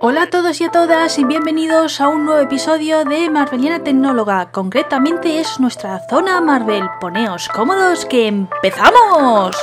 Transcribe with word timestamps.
Hola 0.00 0.22
a 0.22 0.30
todos 0.30 0.60
y 0.60 0.64
a 0.64 0.70
todas 0.70 1.18
y 1.18 1.24
bienvenidos 1.24 2.00
a 2.00 2.08
un 2.08 2.24
nuevo 2.24 2.40
episodio 2.40 3.04
de 3.04 3.30
Marveliana 3.30 3.82
Tecnóloga. 3.82 4.50
Concretamente 4.50 5.38
es 5.38 5.60
nuestra 5.60 6.00
zona 6.08 6.40
Marvel. 6.40 6.88
Poneos 7.00 7.48
cómodos 7.48 8.04
que 8.04 8.26
empezamos. 8.26 9.56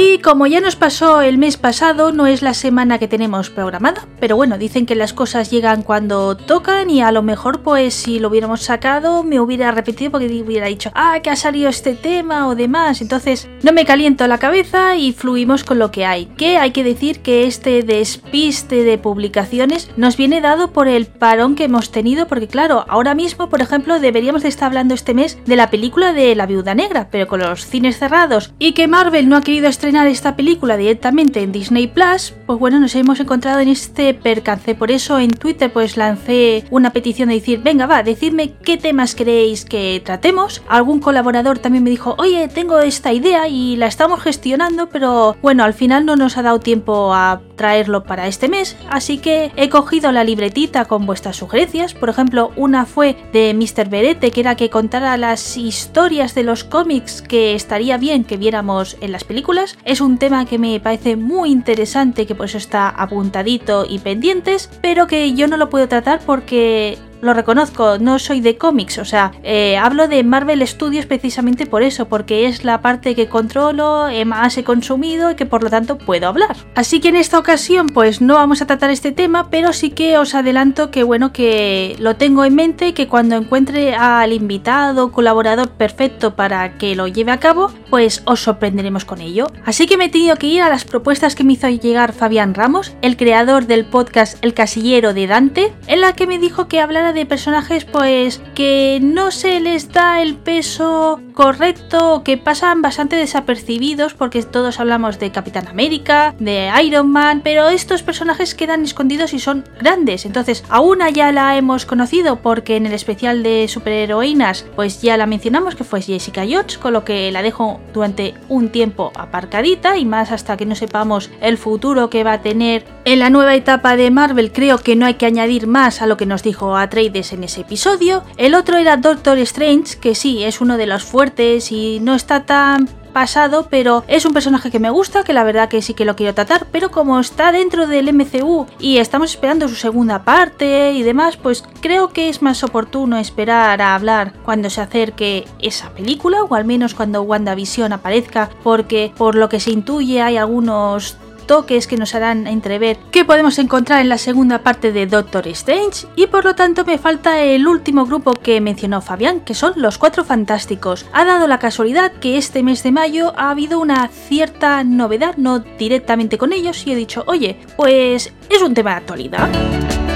Y 0.00 0.18
como 0.18 0.46
ya 0.46 0.60
nos 0.60 0.76
pasó 0.76 1.22
el 1.22 1.38
mes 1.38 1.56
pasado, 1.56 2.12
no 2.12 2.28
es 2.28 2.40
la 2.40 2.54
semana 2.54 3.00
que 3.00 3.08
tenemos 3.08 3.50
programada, 3.50 4.06
pero 4.20 4.36
bueno, 4.36 4.56
dicen 4.56 4.86
que 4.86 4.94
las 4.94 5.12
cosas 5.12 5.50
llegan 5.50 5.82
cuando 5.82 6.36
tocan 6.36 6.88
y 6.88 7.02
a 7.02 7.10
lo 7.10 7.24
mejor 7.24 7.62
pues 7.62 7.94
si 7.94 8.20
lo 8.20 8.28
hubiéramos 8.28 8.62
sacado 8.62 9.24
me 9.24 9.40
hubiera 9.40 9.72
repetido 9.72 10.12
porque 10.12 10.40
hubiera 10.40 10.68
dicho, 10.68 10.92
ah, 10.94 11.18
que 11.20 11.30
ha 11.30 11.36
salido 11.36 11.68
este 11.68 11.94
tema 11.94 12.46
o 12.46 12.54
demás, 12.54 13.00
entonces 13.00 13.48
no 13.64 13.72
me 13.72 13.84
caliento 13.84 14.28
la 14.28 14.38
cabeza 14.38 14.94
y 14.94 15.12
fluimos 15.12 15.64
con 15.64 15.80
lo 15.80 15.90
que 15.90 16.06
hay. 16.06 16.26
Que 16.26 16.58
hay 16.58 16.70
que 16.70 16.84
decir 16.84 17.18
que 17.18 17.48
este 17.48 17.82
despiste 17.82 18.84
de 18.84 18.98
publicaciones 18.98 19.90
nos 19.96 20.16
viene 20.16 20.40
dado 20.40 20.70
por 20.70 20.86
el 20.86 21.06
parón 21.06 21.56
que 21.56 21.64
hemos 21.64 21.90
tenido, 21.90 22.28
porque 22.28 22.46
claro, 22.46 22.84
ahora 22.86 23.16
mismo, 23.16 23.48
por 23.48 23.62
ejemplo, 23.62 23.98
deberíamos 23.98 24.44
de 24.44 24.48
estar 24.48 24.66
hablando 24.66 24.94
este 24.94 25.12
mes 25.12 25.38
de 25.44 25.56
la 25.56 25.70
película 25.70 26.12
de 26.12 26.36
La 26.36 26.46
Viuda 26.46 26.76
Negra, 26.76 27.08
pero 27.10 27.26
con 27.26 27.40
los 27.40 27.66
cines 27.66 27.98
cerrados 27.98 28.54
y 28.60 28.74
que 28.74 28.86
Marvel 28.86 29.28
no 29.28 29.36
ha 29.36 29.42
querido 29.42 29.66
estrenar 29.66 29.87
esta 29.88 30.36
película 30.36 30.76
directamente 30.76 31.42
en 31.42 31.52
Disney 31.52 31.86
Plus, 31.86 32.34
pues 32.46 32.58
bueno, 32.58 32.78
nos 32.78 32.94
hemos 32.94 33.20
encontrado 33.20 33.60
en 33.60 33.68
este 33.68 34.14
percance. 34.14 34.74
Por 34.74 34.90
eso 34.90 35.18
en 35.18 35.30
Twitter 35.30 35.72
pues 35.72 35.96
lancé 35.96 36.64
una 36.70 36.90
petición 36.90 37.28
de 37.28 37.36
decir, 37.36 37.60
venga, 37.62 37.86
va, 37.86 38.02
decidme 38.02 38.52
qué 38.62 38.76
temas 38.76 39.14
queréis 39.14 39.64
que 39.64 40.00
tratemos. 40.04 40.62
Algún 40.68 41.00
colaborador 41.00 41.58
también 41.58 41.84
me 41.84 41.90
dijo, 41.90 42.14
oye, 42.18 42.48
tengo 42.48 42.78
esta 42.80 43.12
idea 43.12 43.48
y 43.48 43.76
la 43.76 43.86
estamos 43.86 44.20
gestionando, 44.20 44.88
pero 44.88 45.36
bueno, 45.42 45.64
al 45.64 45.74
final 45.74 46.06
no 46.06 46.16
nos 46.16 46.36
ha 46.36 46.42
dado 46.42 46.60
tiempo 46.60 47.14
a 47.14 47.40
traerlo 47.58 48.04
para 48.04 48.26
este 48.26 48.48
mes, 48.48 48.78
así 48.88 49.18
que 49.18 49.52
he 49.56 49.68
cogido 49.68 50.10
la 50.12 50.24
libretita 50.24 50.86
con 50.86 51.04
vuestras 51.04 51.36
sugerencias. 51.36 51.92
Por 51.92 52.08
ejemplo, 52.08 52.52
una 52.56 52.86
fue 52.86 53.16
de 53.34 53.52
Mr. 53.52 53.90
Berete, 53.90 54.30
que 54.30 54.40
era 54.40 54.54
que 54.54 54.70
contara 54.70 55.18
las 55.18 55.58
historias 55.58 56.34
de 56.34 56.44
los 56.44 56.64
cómics 56.64 57.20
que 57.20 57.54
estaría 57.54 57.98
bien 57.98 58.24
que 58.24 58.38
viéramos 58.38 58.96
en 59.02 59.12
las 59.12 59.24
películas. 59.24 59.76
Es 59.84 60.00
un 60.00 60.16
tema 60.16 60.46
que 60.46 60.58
me 60.58 60.80
parece 60.80 61.16
muy 61.16 61.50
interesante, 61.50 62.26
que 62.26 62.34
por 62.34 62.46
eso 62.46 62.56
está 62.56 62.88
apuntadito 62.88 63.84
y 63.86 63.98
pendientes, 63.98 64.70
pero 64.80 65.06
que 65.06 65.34
yo 65.34 65.48
no 65.48 65.58
lo 65.58 65.68
puedo 65.68 65.88
tratar 65.88 66.20
porque 66.24 66.96
lo 67.20 67.34
reconozco, 67.34 67.98
no 67.98 68.18
soy 68.18 68.40
de 68.40 68.56
cómics, 68.56 68.98
o 68.98 69.04
sea, 69.04 69.32
eh, 69.42 69.76
hablo 69.76 70.08
de 70.08 70.22
Marvel 70.24 70.66
Studios 70.66 71.06
precisamente 71.06 71.66
por 71.66 71.82
eso, 71.82 72.08
porque 72.08 72.46
es 72.46 72.64
la 72.64 72.80
parte 72.80 73.14
que 73.14 73.28
controlo, 73.28 74.08
eh, 74.08 74.24
más 74.24 74.56
he 74.58 74.64
consumido 74.64 75.30
y 75.30 75.34
que 75.34 75.46
por 75.46 75.62
lo 75.62 75.70
tanto 75.70 75.98
puedo 75.98 76.28
hablar. 76.28 76.56
Así 76.74 77.00
que 77.00 77.08
en 77.08 77.16
esta 77.16 77.38
ocasión 77.38 77.88
pues 77.88 78.20
no 78.20 78.34
vamos 78.34 78.62
a 78.62 78.66
tratar 78.66 78.90
este 78.90 79.12
tema, 79.12 79.50
pero 79.50 79.72
sí 79.72 79.90
que 79.90 80.18
os 80.18 80.34
adelanto 80.34 80.90
que 80.90 81.02
bueno, 81.02 81.32
que 81.32 81.96
lo 81.98 82.16
tengo 82.16 82.44
en 82.44 82.54
mente, 82.54 82.94
que 82.94 83.08
cuando 83.08 83.36
encuentre 83.36 83.94
al 83.94 84.32
invitado, 84.32 85.12
colaborador 85.12 85.70
perfecto 85.70 86.34
para 86.34 86.78
que 86.78 86.94
lo 86.94 87.08
lleve 87.08 87.32
a 87.32 87.40
cabo, 87.40 87.72
pues 87.90 88.22
os 88.24 88.40
sorprenderemos 88.40 89.04
con 89.04 89.20
ello. 89.20 89.46
Así 89.64 89.86
que 89.86 89.96
me 89.96 90.06
he 90.06 90.08
tenido 90.08 90.36
que 90.36 90.46
ir 90.46 90.62
a 90.62 90.68
las 90.68 90.84
propuestas 90.84 91.34
que 91.34 91.44
me 91.44 91.54
hizo 91.54 91.68
llegar 91.68 92.12
Fabián 92.12 92.54
Ramos, 92.54 92.94
el 93.02 93.16
creador 93.16 93.66
del 93.66 93.84
podcast 93.84 94.42
El 94.44 94.54
Casillero 94.54 95.14
de 95.14 95.26
Dante, 95.26 95.72
en 95.86 96.00
la 96.00 96.12
que 96.12 96.26
me 96.26 96.38
dijo 96.38 96.68
que 96.68 96.80
hablara 96.80 97.07
de 97.12 97.26
personajes 97.26 97.84
pues 97.84 98.40
que 98.54 98.98
no 99.02 99.30
se 99.30 99.60
les 99.60 99.92
da 99.92 100.22
el 100.22 100.34
peso 100.34 101.20
correcto 101.38 102.22
que 102.24 102.36
pasan 102.36 102.82
bastante 102.82 103.14
desapercibidos 103.14 104.12
porque 104.12 104.42
todos 104.42 104.80
hablamos 104.80 105.20
de 105.20 105.30
Capitán 105.30 105.68
América, 105.68 106.34
de 106.40 106.68
Iron 106.82 107.12
Man, 107.12 107.42
pero 107.44 107.68
estos 107.68 108.02
personajes 108.02 108.56
quedan 108.56 108.82
escondidos 108.82 109.32
y 109.32 109.38
son 109.38 109.64
grandes. 109.78 110.26
Entonces, 110.26 110.64
a 110.68 110.80
una 110.80 111.10
ya 111.10 111.30
la 111.30 111.56
hemos 111.56 111.86
conocido 111.86 112.42
porque 112.42 112.74
en 112.74 112.86
el 112.86 112.92
especial 112.92 113.44
de 113.44 113.68
superheroínas 113.68 114.66
pues 114.74 115.00
ya 115.00 115.16
la 115.16 115.26
mencionamos 115.26 115.76
que 115.76 115.84
fue 115.84 116.02
Jessica 116.02 116.42
Jones, 116.42 116.76
con 116.76 116.92
lo 116.92 117.04
que 117.04 117.30
la 117.30 117.42
dejo 117.42 117.78
durante 117.94 118.34
un 118.48 118.70
tiempo 118.70 119.12
aparcadita 119.14 119.96
y 119.96 120.06
más 120.06 120.32
hasta 120.32 120.56
que 120.56 120.66
no 120.66 120.74
sepamos 120.74 121.30
el 121.40 121.56
futuro 121.56 122.10
que 122.10 122.24
va 122.24 122.32
a 122.32 122.42
tener 122.42 122.84
en 123.04 123.20
la 123.20 123.30
nueva 123.30 123.54
etapa 123.54 123.94
de 123.94 124.10
Marvel. 124.10 124.50
Creo 124.50 124.78
que 124.78 124.96
no 124.96 125.06
hay 125.06 125.14
que 125.14 125.26
añadir 125.26 125.68
más 125.68 126.02
a 126.02 126.08
lo 126.08 126.16
que 126.16 126.26
nos 126.26 126.42
dijo 126.42 126.76
a 126.76 126.88
en 126.92 127.44
ese 127.44 127.60
episodio. 127.60 128.24
El 128.38 128.56
otro 128.56 128.76
era 128.76 128.96
Doctor 128.96 129.38
Strange, 129.38 129.98
que 130.00 130.16
sí, 130.16 130.42
es 130.42 130.60
uno 130.60 130.76
de 130.76 130.86
los 130.86 131.04
fuertes 131.04 131.27
y 131.70 132.00
no 132.00 132.14
está 132.14 132.46
tan 132.46 132.88
pasado, 133.12 133.66
pero 133.70 134.04
es 134.06 134.24
un 134.24 134.32
personaje 134.32 134.70
que 134.70 134.78
me 134.78 134.90
gusta, 134.90 135.24
que 135.24 135.32
la 135.32 135.44
verdad 135.44 135.68
que 135.68 135.82
sí 135.82 135.94
que 135.94 136.04
lo 136.04 136.16
quiero 136.16 136.34
tratar, 136.34 136.66
pero 136.70 136.90
como 136.90 137.18
está 137.20 137.52
dentro 137.52 137.86
del 137.86 138.12
MCU 138.12 138.66
y 138.78 138.98
estamos 138.98 139.30
esperando 139.30 139.68
su 139.68 139.74
segunda 139.74 140.24
parte 140.24 140.92
y 140.92 141.02
demás, 141.02 141.36
pues 141.36 141.64
creo 141.80 142.08
que 142.08 142.28
es 142.28 142.42
más 142.42 142.62
oportuno 142.64 143.18
esperar 143.18 143.82
a 143.82 143.94
hablar 143.94 144.32
cuando 144.44 144.70
se 144.70 144.80
acerque 144.80 145.46
esa 145.58 145.90
película, 145.90 146.44
o 146.44 146.54
al 146.54 146.64
menos 146.64 146.94
cuando 146.94 147.22
WandaVision 147.22 147.92
aparezca, 147.92 148.50
porque 148.62 149.12
por 149.16 149.34
lo 149.34 149.48
que 149.48 149.60
se 149.60 149.72
intuye 149.72 150.22
hay 150.22 150.36
algunos 150.36 151.16
toques 151.48 151.88
que 151.88 151.96
nos 151.96 152.14
harán 152.14 152.46
entrever 152.46 152.98
qué 153.10 153.24
podemos 153.24 153.58
encontrar 153.58 154.00
en 154.00 154.08
la 154.08 154.18
segunda 154.18 154.58
parte 154.62 154.92
de 154.92 155.06
Doctor 155.06 155.48
Strange 155.48 156.06
y 156.14 156.28
por 156.28 156.44
lo 156.44 156.54
tanto 156.54 156.84
me 156.84 156.98
falta 156.98 157.42
el 157.42 157.66
último 157.66 158.06
grupo 158.06 158.34
que 158.34 158.60
mencionó 158.60 159.00
Fabián, 159.00 159.40
que 159.40 159.54
son 159.54 159.72
los 159.76 159.98
Cuatro 159.98 160.24
Fantásticos. 160.24 161.06
Ha 161.12 161.24
dado 161.24 161.48
la 161.48 161.58
casualidad 161.58 162.12
que 162.12 162.36
este 162.36 162.62
mes 162.62 162.82
de 162.82 162.92
mayo 162.92 163.32
ha 163.36 163.50
habido 163.50 163.80
una 163.80 164.08
cierta 164.08 164.84
novedad, 164.84 165.36
no 165.36 165.60
directamente 165.60 166.38
con 166.38 166.52
ellos, 166.52 166.86
y 166.86 166.92
he 166.92 166.96
dicho, 166.96 167.24
oye, 167.26 167.58
pues 167.76 168.32
es 168.50 168.62
un 168.62 168.74
tema 168.74 168.90
de 168.90 168.96
actualidad. 168.96 170.07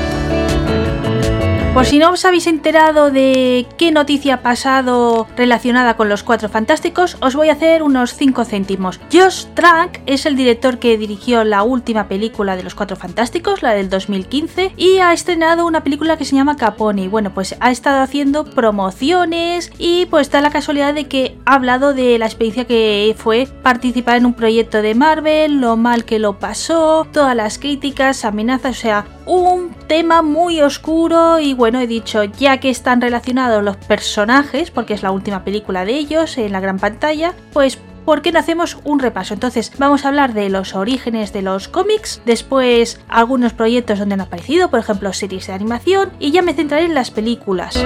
Por 1.74 1.86
si 1.86 1.98
no 1.98 2.10
os 2.10 2.26
habéis 2.26 2.46
enterado 2.46 3.10
de 3.10 3.66
qué 3.78 3.92
noticia 3.92 4.34
ha 4.34 4.42
pasado 4.42 5.26
relacionada 5.38 5.96
con 5.96 6.10
los 6.10 6.22
Cuatro 6.22 6.50
Fantásticos, 6.50 7.16
os 7.20 7.34
voy 7.34 7.48
a 7.48 7.54
hacer 7.54 7.82
unos 7.82 8.12
5 8.12 8.44
céntimos. 8.44 9.00
Josh 9.10 9.46
Trank 9.54 10.00
es 10.04 10.26
el 10.26 10.36
director 10.36 10.78
que 10.78 10.98
dirigió 10.98 11.44
la 11.44 11.62
última 11.62 12.08
película 12.08 12.56
de 12.56 12.62
los 12.62 12.74
Cuatro 12.74 12.96
Fantásticos, 12.96 13.62
la 13.62 13.72
del 13.72 13.88
2015, 13.88 14.74
y 14.76 14.98
ha 14.98 15.14
estrenado 15.14 15.64
una 15.64 15.82
película 15.82 16.18
que 16.18 16.26
se 16.26 16.36
llama 16.36 16.58
Capone. 16.58 17.08
Bueno, 17.08 17.32
pues 17.32 17.56
ha 17.58 17.70
estado 17.70 18.02
haciendo 18.02 18.44
promociones 18.44 19.72
y 19.78 20.04
pues 20.06 20.30
da 20.30 20.42
la 20.42 20.50
casualidad 20.50 20.92
de 20.92 21.08
que 21.08 21.38
ha 21.46 21.54
hablado 21.54 21.94
de 21.94 22.18
la 22.18 22.26
experiencia 22.26 22.66
que 22.66 23.14
fue 23.16 23.48
participar 23.62 24.18
en 24.18 24.26
un 24.26 24.34
proyecto 24.34 24.82
de 24.82 24.94
Marvel, 24.94 25.62
lo 25.62 25.78
mal 25.78 26.04
que 26.04 26.18
lo 26.18 26.38
pasó, 26.38 27.06
todas 27.10 27.34
las 27.34 27.58
críticas, 27.58 28.26
amenazas, 28.26 28.76
o 28.76 28.80
sea, 28.80 29.06
un 29.24 29.70
tema 29.86 30.22
muy 30.22 30.60
oscuro 30.60 31.38
y 31.38 31.54
bueno, 31.62 31.78
he 31.78 31.86
dicho, 31.86 32.24
ya 32.24 32.58
que 32.58 32.70
están 32.70 33.00
relacionados 33.00 33.62
los 33.62 33.76
personajes, 33.76 34.72
porque 34.72 34.94
es 34.94 35.04
la 35.04 35.12
última 35.12 35.44
película 35.44 35.84
de 35.84 35.92
ellos 35.92 36.36
en 36.36 36.50
la 36.50 36.58
gran 36.58 36.80
pantalla, 36.80 37.34
pues 37.52 37.78
¿por 38.04 38.20
qué 38.20 38.32
no 38.32 38.40
hacemos 38.40 38.78
un 38.82 38.98
repaso? 38.98 39.32
Entonces 39.32 39.70
vamos 39.78 40.04
a 40.04 40.08
hablar 40.08 40.34
de 40.34 40.48
los 40.48 40.74
orígenes 40.74 41.32
de 41.32 41.42
los 41.42 41.68
cómics, 41.68 42.20
después 42.24 43.00
algunos 43.06 43.52
proyectos 43.52 44.00
donde 44.00 44.14
han 44.14 44.22
aparecido, 44.22 44.70
por 44.70 44.80
ejemplo 44.80 45.12
series 45.12 45.46
de 45.46 45.52
animación, 45.52 46.10
y 46.18 46.32
ya 46.32 46.42
me 46.42 46.52
centraré 46.52 46.86
en 46.86 46.94
las 46.94 47.12
películas. 47.12 47.76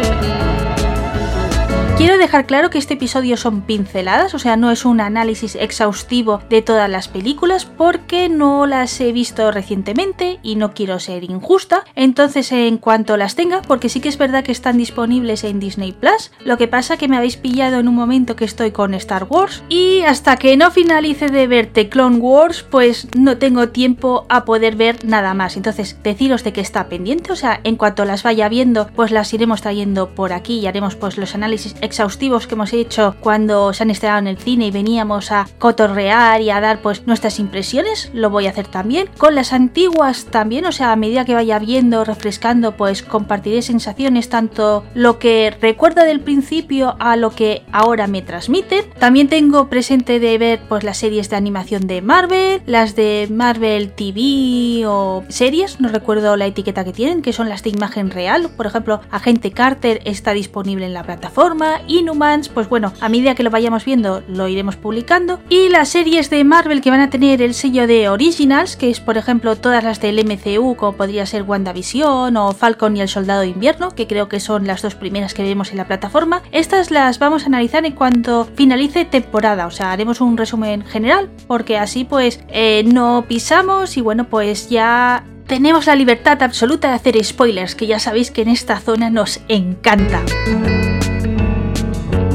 Quiero 1.97 2.19
dejar 2.19 2.45
claro 2.45 2.69
que 2.69 2.77
este 2.77 2.93
episodio 2.93 3.39
son 3.39 3.63
pinceladas, 3.63 4.35
o 4.35 4.39
sea, 4.39 4.59
no 4.59 4.71
es 4.71 4.85
un 4.85 5.01
análisis 5.01 5.55
exhaustivo 5.55 6.43
de 6.51 6.61
todas 6.61 6.91
las 6.91 7.09
películas 7.09 7.65
porque 7.65 8.29
no 8.29 8.67
las 8.67 9.01
he 9.01 9.13
visto 9.13 9.51
recientemente 9.51 10.39
y 10.43 10.57
no 10.57 10.75
quiero 10.75 11.01
ser 11.01 11.25
injusta. 11.25 11.85
Entonces, 11.95 12.53
en 12.53 12.77
cuanto 12.77 13.17
las 13.17 13.35
tenga, 13.35 13.63
porque 13.63 13.89
sí 13.89 14.01
que 14.01 14.11
es 14.11 14.19
verdad 14.19 14.45
que 14.45 14.53
están 14.53 14.77
disponibles 14.77 15.43
en 15.43 15.59
Disney 15.59 15.93
Plus, 15.93 16.33
lo 16.45 16.59
que 16.59 16.69
pasa 16.69 16.99
que 16.99 17.09
me 17.09 17.17
habéis 17.17 17.39
pillado 17.39 17.79
en 17.79 17.89
un 17.89 17.95
momento 17.95 18.37
que 18.37 18.45
estoy 18.45 18.73
con 18.73 18.93
Star 18.93 19.25
Wars 19.25 19.65
y 19.71 20.03
hasta 20.03 20.37
que 20.37 20.55
no 20.59 20.71
finalice 20.71 21.29
de 21.29 21.47
ver 21.47 21.69
The 21.69 21.89
Clone 21.89 22.19
Wars, 22.19 22.63
pues 22.63 23.09
no 23.17 23.39
tengo 23.39 23.71
tiempo 23.71 24.27
a 24.29 24.45
poder 24.45 24.77
ver 24.77 25.03
nada 25.07 25.33
más. 25.33 25.57
Entonces, 25.57 25.97
deciros 26.03 26.45
de 26.45 26.53
que 26.53 26.61
está 26.61 26.91
pendiente, 26.91 27.33
o 27.33 27.37
sea, 27.37 27.59
en 27.65 27.77
cuanto 27.77 28.05
las 28.05 28.23
vaya 28.23 28.51
viendo, 28.51 28.89
pues 28.89 29.13
las 29.13 29.33
iremos 29.33 29.63
trayendo 29.63 30.11
por 30.11 30.35
aquí 30.35 30.59
y 30.59 30.67
haremos 30.67 30.95
pues 30.95 31.17
los 31.17 31.35
análisis 31.35 31.75
exhaustivos 31.87 32.47
que 32.47 32.55
hemos 32.55 32.73
hecho 32.73 33.17
cuando 33.21 33.73
se 33.73 33.83
han 33.83 33.91
estrenado 33.91 34.21
en 34.21 34.27
el 34.27 34.39
cine 34.39 34.67
y 34.67 34.71
veníamos 34.71 35.33
a 35.33 35.49
cotorrear 35.59 36.41
y 36.41 36.51
a 36.51 36.61
dar 36.61 36.83
pues 36.83 37.07
nuestras 37.07 37.39
impresiones, 37.39 38.11
lo 38.13 38.31
voy 38.31 38.47
a 38.47 38.51
hacer 38.51 38.69
también. 38.69 39.09
Con 39.19 39.35
las 39.35 39.53
antiguas 39.53 40.27
también, 40.27 40.67
o 40.67 40.73
sea, 40.73 40.93
a 40.93 40.97
medida 40.97 41.25
que 41.25 41.35
vaya 41.35 41.59
viendo, 41.59 42.05
refrescando, 42.05 42.77
pues 42.77 43.03
compartiré 43.03 43.63
sensaciones, 43.63 44.29
tanto 44.29 44.85
lo 44.95 45.19
que 45.19 45.57
recuerdo 45.61 46.05
del 46.05 46.21
principio 46.21 46.97
a 46.99 47.17
lo 47.17 47.31
que 47.31 47.63
ahora 47.73 48.07
me 48.07 48.23
transmiten. 48.23 48.85
También 48.99 49.29
tengo 49.29 49.69
presente 49.69 50.21
de 50.21 50.39
ver 50.39 50.61
pues 50.69 50.85
las 50.85 50.99
series 50.99 51.31
de 51.31 51.37
animación 51.37 51.87
de 51.87 52.03
Marvel, 52.03 52.63
las 52.67 52.97
de 52.97 53.29
Marvel 53.31 53.93
TV 53.93 54.85
o 54.87 55.25
series, 55.29 55.81
no 55.81 55.89
recuerdo 55.89 56.37
la 56.37 56.47
etiqueta 56.47 56.85
que 56.85 56.93
tienen, 56.93 57.23
que 57.23 57.33
son 57.33 57.49
las 57.49 57.63
de 57.63 57.71
imagen 57.71 58.11
real. 58.11 58.51
Por 58.57 58.67
ejemplo, 58.67 59.01
Agente 59.11 59.53
Carter 59.53 60.01
está 60.05 60.33
disponible 60.33 60.87
en 60.87 60.95
la 60.95 61.05
plataforma 61.05 61.76
Inhumans, 61.87 62.49
pues 62.49 62.69
bueno, 62.69 62.93
a 63.01 63.09
medida 63.09 63.35
que 63.35 63.43
lo 63.43 63.51
vayamos 63.51 63.85
viendo 63.85 64.23
lo 64.29 64.49
iremos 64.49 64.77
publicando. 64.77 65.41
Y 65.49 65.69
las 65.69 65.89
series 65.89 66.31
de 66.31 66.45
Marvel 66.45 66.81
que 66.81 66.91
van 66.91 67.01
a 67.01 67.11
tener 67.11 67.43
el 67.43 67.55
sello 67.55 67.87
de 67.87 68.09
Originals, 68.09 68.77
que 68.77 68.91
es 68.91 69.01
por 69.01 69.17
ejemplo 69.17 69.57
todas 69.57 69.85
las 69.85 70.01
del 70.01 70.25
MCU, 70.25 70.77
como 70.77 70.97
podría 70.97 71.27
ser 71.27 71.43
WandaVision 71.43 72.37
o 72.37 72.53
Falcon 72.53 72.97
y 72.97 73.01
el 73.01 73.09
Soldado 73.09 73.41
de 73.41 73.49
Invierno, 73.49 73.95
que 73.95 74.07
creo 74.07 74.29
que 74.29 74.41
son 74.41 74.67
las 74.67 74.83
dos 74.83 74.95
primeras 74.95 75.35
que 75.35 75.43
vemos 75.43 75.71
en 75.71 75.79
la 75.79 75.87
plataforma. 75.87 76.43
Estas 76.53 76.91
las 76.91 77.19
vamos 77.19 77.45
a 77.45 77.47
analizar 77.47 77.85
en 77.85 77.93
cuanto 77.93 78.49
finalice 78.55 79.05
temporada, 79.05 79.67
o 79.67 79.71
sea, 79.71 79.93
haremos 79.93 80.21
un 80.21 80.37
resumen 80.37 80.85
general, 80.85 81.31
porque 81.47 81.79
así 81.79 82.05
pues 82.05 82.41
eh, 82.49 82.85
no 82.87 83.25
pisamos 83.29 83.97
y 83.97 84.01
bueno, 84.01 84.29
pues 84.29 84.69
ya 84.69 85.25
tenemos 85.47 85.87
la 85.87 85.95
libertad 85.95 86.43
absoluta 86.43 86.89
de 86.89 86.95
hacer 86.95 87.25
spoilers, 87.25 87.75
que 87.75 87.87
ya 87.87 87.99
sabéis 87.99 88.31
que 88.31 88.43
en 88.43 88.49
esta 88.49 88.81
zona 88.81 89.11
nos 89.11 89.41
encanta. 89.49 90.23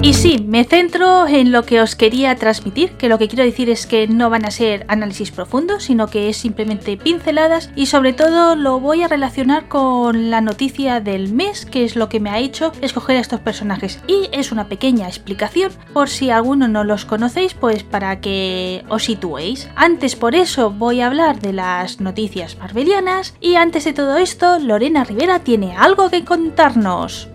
Y 0.03 0.15
sí, 0.15 0.44
me 0.48 0.63
centro 0.63 1.27
en 1.27 1.51
lo 1.51 1.63
que 1.63 1.80
os 1.80 1.95
quería 1.95 2.36
transmitir, 2.36 2.94
que 2.94 3.07
lo 3.07 3.19
que 3.19 3.27
quiero 3.27 3.44
decir 3.44 3.69
es 3.69 3.86
que 3.86 4.07
no 4.07 4.31
van 4.31 4.45
a 4.45 4.51
ser 4.51 4.83
análisis 4.88 5.30
profundos, 5.30 5.83
sino 5.83 6.07
que 6.07 6.27
es 6.27 6.38
simplemente 6.38 6.98
pinceladas 6.98 7.69
y 7.75 7.86
sobre 7.86 8.12
todo 8.12 8.56
lo 8.56 8.80
voy 8.80 9.03
a 9.03 9.07
relacionar 9.07 9.68
con 9.68 10.31
la 10.31 10.42
noticia 10.42 11.01
del 11.01 11.31
mes, 11.31 11.68
que 11.68 11.86
es 11.86 11.95
lo 11.95 12.09
que 12.09 12.19
me 12.19 12.31
ha 12.31 12.39
hecho 12.39 12.71
escoger 12.81 13.18
a 13.18 13.19
estos 13.19 13.42
personajes. 13.42 14.00
Y 14.07 14.27
es 14.31 14.51
una 14.51 14.68
pequeña 14.68 15.07
explicación, 15.07 15.71
por 15.94 16.09
si 16.09 16.31
alguno 16.31 16.68
no 16.68 16.83
los 16.83 17.06
conocéis, 17.06 17.54
pues 17.54 17.83
para 17.83 18.21
que 18.21 18.83
os 18.89 19.04
situéis. 19.04 19.69
Antes 19.75 20.15
por 20.15 20.33
eso 20.33 20.71
voy 20.71 21.01
a 21.01 21.07
hablar 21.07 21.42
de 21.42 21.54
las 21.54 22.01
noticias 22.01 22.57
marvelianas 22.57 23.36
y 23.39 23.54
antes 23.54 23.86
de 23.86 23.94
todo 23.94 24.18
esto, 24.18 24.57
Lorena 24.57 25.04
Rivera 25.04 25.39
tiene 25.39 25.75
algo 25.77 26.09
que 26.09 26.25
contarnos. 26.25 27.30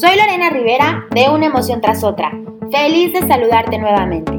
Soy 0.00 0.16
Lorena 0.16 0.48
Rivera 0.48 1.06
de 1.10 1.28
Una 1.28 1.44
emoción 1.44 1.82
tras 1.82 2.04
otra, 2.04 2.32
feliz 2.72 3.12
de 3.12 3.28
saludarte 3.28 3.76
nuevamente. 3.76 4.32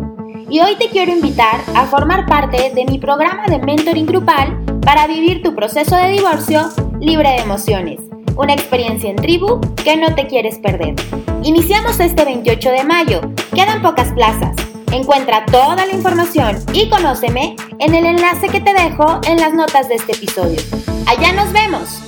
Y 0.49 0.59
hoy 0.59 0.75
te 0.75 0.89
quiero 0.89 1.11
invitar 1.11 1.61
a 1.75 1.85
formar 1.85 2.25
parte 2.25 2.71
de 2.73 2.83
mi 2.85 2.97
programa 2.97 3.45
de 3.45 3.59
mentoring 3.59 4.07
grupal 4.07 4.59
para 4.83 5.05
vivir 5.05 5.43
tu 5.43 5.53
proceso 5.53 5.95
de 5.97 6.13
divorcio 6.13 6.67
libre 6.99 7.29
de 7.29 7.35
emociones. 7.43 7.99
Una 8.35 8.53
experiencia 8.53 9.11
en 9.11 9.17
tribu 9.17 9.61
que 9.83 9.95
no 9.97 10.15
te 10.15 10.25
quieres 10.25 10.57
perder. 10.57 10.95
Iniciamos 11.43 11.99
este 11.99 12.25
28 12.25 12.71
de 12.71 12.83
mayo. 12.83 13.21
Quedan 13.53 13.83
pocas 13.83 14.11
plazas. 14.13 14.55
Encuentra 14.91 15.45
toda 15.45 15.85
la 15.85 15.93
información 15.93 16.57
y 16.73 16.89
conóceme 16.89 17.55
en 17.77 17.93
el 17.93 18.07
enlace 18.07 18.47
que 18.47 18.61
te 18.61 18.73
dejo 18.73 19.21
en 19.27 19.37
las 19.37 19.53
notas 19.53 19.89
de 19.89 19.95
este 19.95 20.13
episodio. 20.13 20.57
Allá 21.05 21.33
nos 21.33 21.53
vemos. 21.53 22.01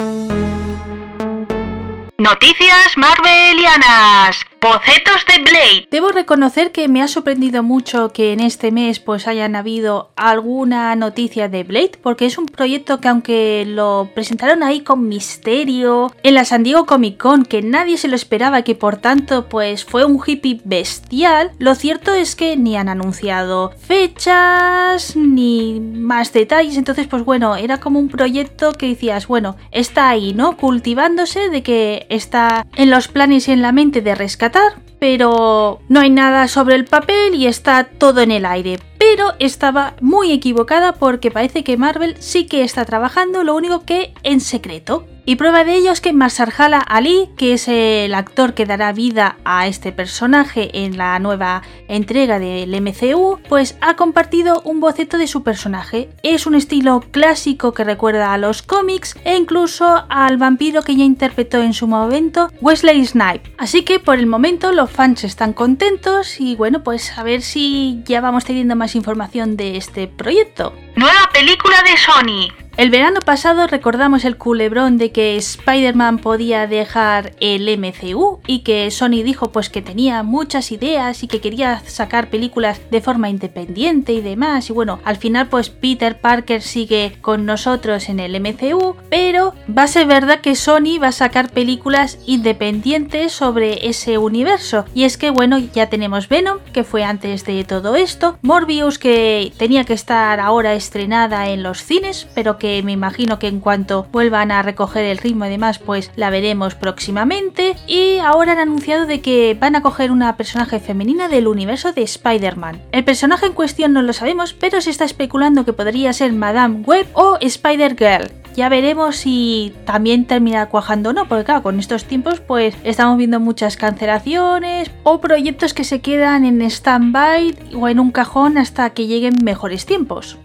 Noticias 2.17 2.95
Marvelianas. 2.95 4.52
Bocetos 4.63 5.25
de 5.27 5.43
Blade. 5.43 5.87
Debo 5.91 6.13
reconocer 6.13 6.71
que 6.71 6.87
me 6.87 7.01
ha 7.01 7.09
sorprendido 7.09 7.63
mucho 7.63 8.13
que 8.13 8.31
en 8.31 8.39
este 8.39 8.71
mes 8.71 9.01
pues 9.01 9.27
hayan 9.27 9.57
habido 9.57 10.13
alguna 10.15 10.95
noticia 10.95 11.49
de 11.49 11.65
Blade, 11.65 11.99
porque 12.01 12.25
es 12.25 12.37
un 12.37 12.45
proyecto 12.45 13.01
que 13.01 13.09
aunque 13.09 13.65
lo 13.67 14.09
presentaron 14.15 14.63
ahí 14.63 14.79
con 14.79 15.09
misterio 15.09 16.13
en 16.23 16.35
la 16.35 16.45
San 16.45 16.63
Diego 16.63 16.85
Comic 16.85 17.17
Con, 17.17 17.43
que 17.43 17.61
nadie 17.61 17.97
se 17.97 18.07
lo 18.07 18.15
esperaba, 18.15 18.61
que 18.61 18.73
por 18.73 18.95
tanto 18.95 19.49
pues 19.49 19.83
fue 19.83 20.05
un 20.05 20.21
hippie 20.25 20.61
bestial, 20.63 21.51
lo 21.59 21.75
cierto 21.75 22.13
es 22.13 22.37
que 22.37 22.55
ni 22.55 22.77
han 22.77 22.87
anunciado 22.87 23.73
fechas 23.85 25.17
ni 25.17 25.81
más 25.81 26.31
detalles, 26.31 26.77
entonces 26.77 27.07
pues 27.07 27.25
bueno, 27.25 27.57
era 27.57 27.81
como 27.81 27.99
un 27.99 28.07
proyecto 28.07 28.71
que 28.71 28.87
decías, 28.87 29.27
bueno, 29.27 29.57
está 29.71 30.07
ahí, 30.07 30.33
¿no? 30.33 30.55
Cultivándose 30.55 31.49
de 31.49 31.63
que 31.63 32.05
está 32.07 32.65
en 32.77 32.89
los 32.89 33.09
planes 33.09 33.49
y 33.49 33.51
en 33.51 33.61
la 33.61 33.73
mente 33.73 33.99
de 33.99 34.15
rescatar 34.15 34.52
pero 34.99 35.81
no 35.89 35.99
hay 35.99 36.09
nada 36.09 36.47
sobre 36.47 36.75
el 36.75 36.85
papel 36.85 37.35
y 37.35 37.47
está 37.47 37.83
todo 37.83 38.21
en 38.21 38.31
el 38.31 38.45
aire. 38.45 38.79
Pero 39.05 39.33
estaba 39.39 39.95
muy 39.99 40.31
equivocada 40.31 40.93
porque 40.93 41.29
parece 41.29 41.65
que 41.65 41.75
Marvel 41.75 42.15
sí 42.19 42.45
que 42.45 42.63
está 42.63 42.85
trabajando, 42.85 43.43
lo 43.43 43.53
único 43.53 43.83
que 43.83 44.13
en 44.23 44.39
secreto. 44.39 45.05
Y 45.25 45.37
prueba 45.37 45.63
de 45.63 45.75
ello 45.75 45.93
es 45.93 46.01
que 46.01 46.11
Marsarhala 46.11 46.79
Ali, 46.79 47.29
que 47.37 47.53
es 47.53 47.69
el 47.69 48.13
actor 48.13 48.53
que 48.53 48.65
dará 48.65 48.91
vida 48.91 49.37
a 49.45 49.67
este 49.67 49.93
personaje 49.93 50.83
en 50.83 50.97
la 50.97 51.17
nueva 51.19 51.61
entrega 51.87 52.39
del 52.39 52.81
MCU, 52.81 53.39
pues 53.47 53.77
ha 53.79 53.95
compartido 53.95 54.61
un 54.65 54.81
boceto 54.81 55.17
de 55.17 55.27
su 55.27 55.41
personaje. 55.41 56.09
Es 56.23 56.45
un 56.45 56.55
estilo 56.55 57.01
clásico 57.11 57.73
que 57.73 57.85
recuerda 57.85 58.33
a 58.33 58.37
los 58.37 58.63
cómics 58.63 59.15
e 59.23 59.37
incluso 59.37 60.03
al 60.09 60.35
vampiro 60.35 60.81
que 60.81 60.97
ya 60.97 61.05
interpretó 61.05 61.61
en 61.61 61.73
su 61.73 61.87
momento 61.87 62.49
Wesley 62.59 63.05
Snipe. 63.05 63.49
Así 63.57 63.83
que 63.83 63.99
por 63.99 64.19
el 64.19 64.27
momento 64.27 64.73
los 64.73 64.91
fans 64.91 65.23
están 65.23 65.53
contentos 65.53 66.41
y 66.41 66.57
bueno, 66.57 66.83
pues 66.83 67.17
a 67.17 67.23
ver 67.23 67.43
si 67.43 68.01
ya 68.03 68.19
vamos 68.19 68.43
teniendo 68.43 68.75
más 68.75 68.92
información 68.95 69.57
de 69.57 69.77
este 69.77 70.07
proyecto. 70.07 70.73
Nueva 70.95 71.29
película 71.33 71.81
de 71.83 71.97
Sony. 71.97 72.62
El 72.75 72.89
verano 72.89 73.19
pasado 73.19 73.67
recordamos 73.67 74.25
el 74.25 74.35
culebrón 74.35 74.97
de 74.97 75.11
que 75.11 75.37
Spider-Man 75.37 76.17
podía 76.17 76.65
dejar 76.65 77.33
el 77.39 77.69
MCU 77.77 78.39
y 78.47 78.59
que 78.59 78.89
Sony 78.89 79.21
dijo 79.23 79.51
pues 79.51 79.69
que 79.69 79.83
tenía 79.83 80.23
muchas 80.23 80.71
ideas 80.71 81.21
y 81.21 81.27
que 81.27 81.39
quería 81.39 81.83
sacar 81.85 82.31
películas 82.31 82.81
de 82.89 82.99
forma 82.99 83.29
independiente 83.29 84.13
y 84.13 84.21
demás. 84.21 84.71
Y 84.71 84.73
bueno, 84.73 84.99
al 85.05 85.17
final 85.17 85.49
pues 85.49 85.69
Peter 85.69 86.19
Parker 86.19 86.63
sigue 86.63 87.15
con 87.21 87.45
nosotros 87.45 88.09
en 88.09 88.19
el 88.19 88.41
MCU, 88.41 88.95
pero 89.07 89.53
va 89.69 89.83
a 89.83 89.87
ser 89.87 90.07
verdad 90.07 90.41
que 90.41 90.55
Sony 90.55 90.97
va 90.99 91.09
a 91.09 91.11
sacar 91.11 91.51
películas 91.51 92.17
independientes 92.25 93.33
sobre 93.33 93.87
ese 93.87 94.17
universo. 94.17 94.85
Y 94.95 95.03
es 95.03 95.17
que 95.17 95.29
bueno, 95.29 95.59
ya 95.59 95.89
tenemos 95.89 96.27
Venom 96.27 96.57
que 96.73 96.83
fue 96.83 97.03
antes 97.03 97.45
de 97.45 97.63
todo 97.65 97.95
esto, 97.95 98.39
Morbius 98.41 98.97
que 98.97 99.53
tenía 99.57 99.83
que 99.83 99.93
estar 99.93 100.39
ahora 100.39 100.73
estrenada 100.73 101.49
en 101.49 101.61
los 101.61 101.83
cines, 101.83 102.27
pero 102.33 102.57
que 102.57 102.62
me 102.83 102.91
imagino 102.91 103.39
que 103.39 103.47
en 103.47 103.59
cuanto 103.59 104.07
vuelvan 104.11 104.51
a 104.51 104.61
recoger 104.61 105.05
el 105.05 105.17
ritmo 105.17 105.45
y 105.45 105.49
demás, 105.49 105.79
pues 105.79 106.11
la 106.15 106.29
veremos 106.29 106.75
próximamente. 106.75 107.75
Y 107.87 108.19
ahora 108.19 108.53
han 108.53 108.59
anunciado 108.59 109.05
de 109.05 109.21
que 109.21 109.57
van 109.59 109.75
a 109.75 109.81
coger 109.81 110.11
una 110.11 110.37
personaje 110.37 110.79
femenina 110.79 111.27
del 111.27 111.47
universo 111.47 111.91
de 111.91 112.03
Spider-Man. 112.03 112.81
El 112.91 113.03
personaje 113.03 113.45
en 113.45 113.53
cuestión 113.53 113.93
no 113.93 114.01
lo 114.01 114.13
sabemos, 114.13 114.53
pero 114.53 114.81
se 114.81 114.89
está 114.89 115.05
especulando 115.05 115.65
que 115.65 115.73
podría 115.73 116.13
ser 116.13 116.31
Madame 116.33 116.81
Web 116.85 117.07
o 117.13 117.37
Spider-Girl. 117.41 118.31
Ya 118.55 118.69
veremos 118.69 119.17
si 119.17 119.73
también 119.85 120.25
termina 120.25 120.69
cuajando 120.69 121.09
o 121.09 121.13
no, 121.13 121.27
porque 121.27 121.43
claro, 121.43 121.63
con 121.63 121.79
estos 121.79 122.05
tiempos 122.05 122.39
pues 122.39 122.75
estamos 122.83 123.17
viendo 123.17 123.39
muchas 123.39 123.77
cancelaciones 123.77 124.91
o 125.01 125.19
proyectos 125.19 125.73
que 125.73 125.83
se 125.83 126.01
quedan 126.01 126.45
en 126.45 126.61
stand-by 126.61 127.55
o 127.75 127.89
en 127.89 127.99
un 127.99 128.11
cajón 128.11 128.59
hasta 128.59 128.91
que 128.91 129.07
lleguen 129.07 129.33
mejores 129.43 129.87
tiempos 129.87 130.37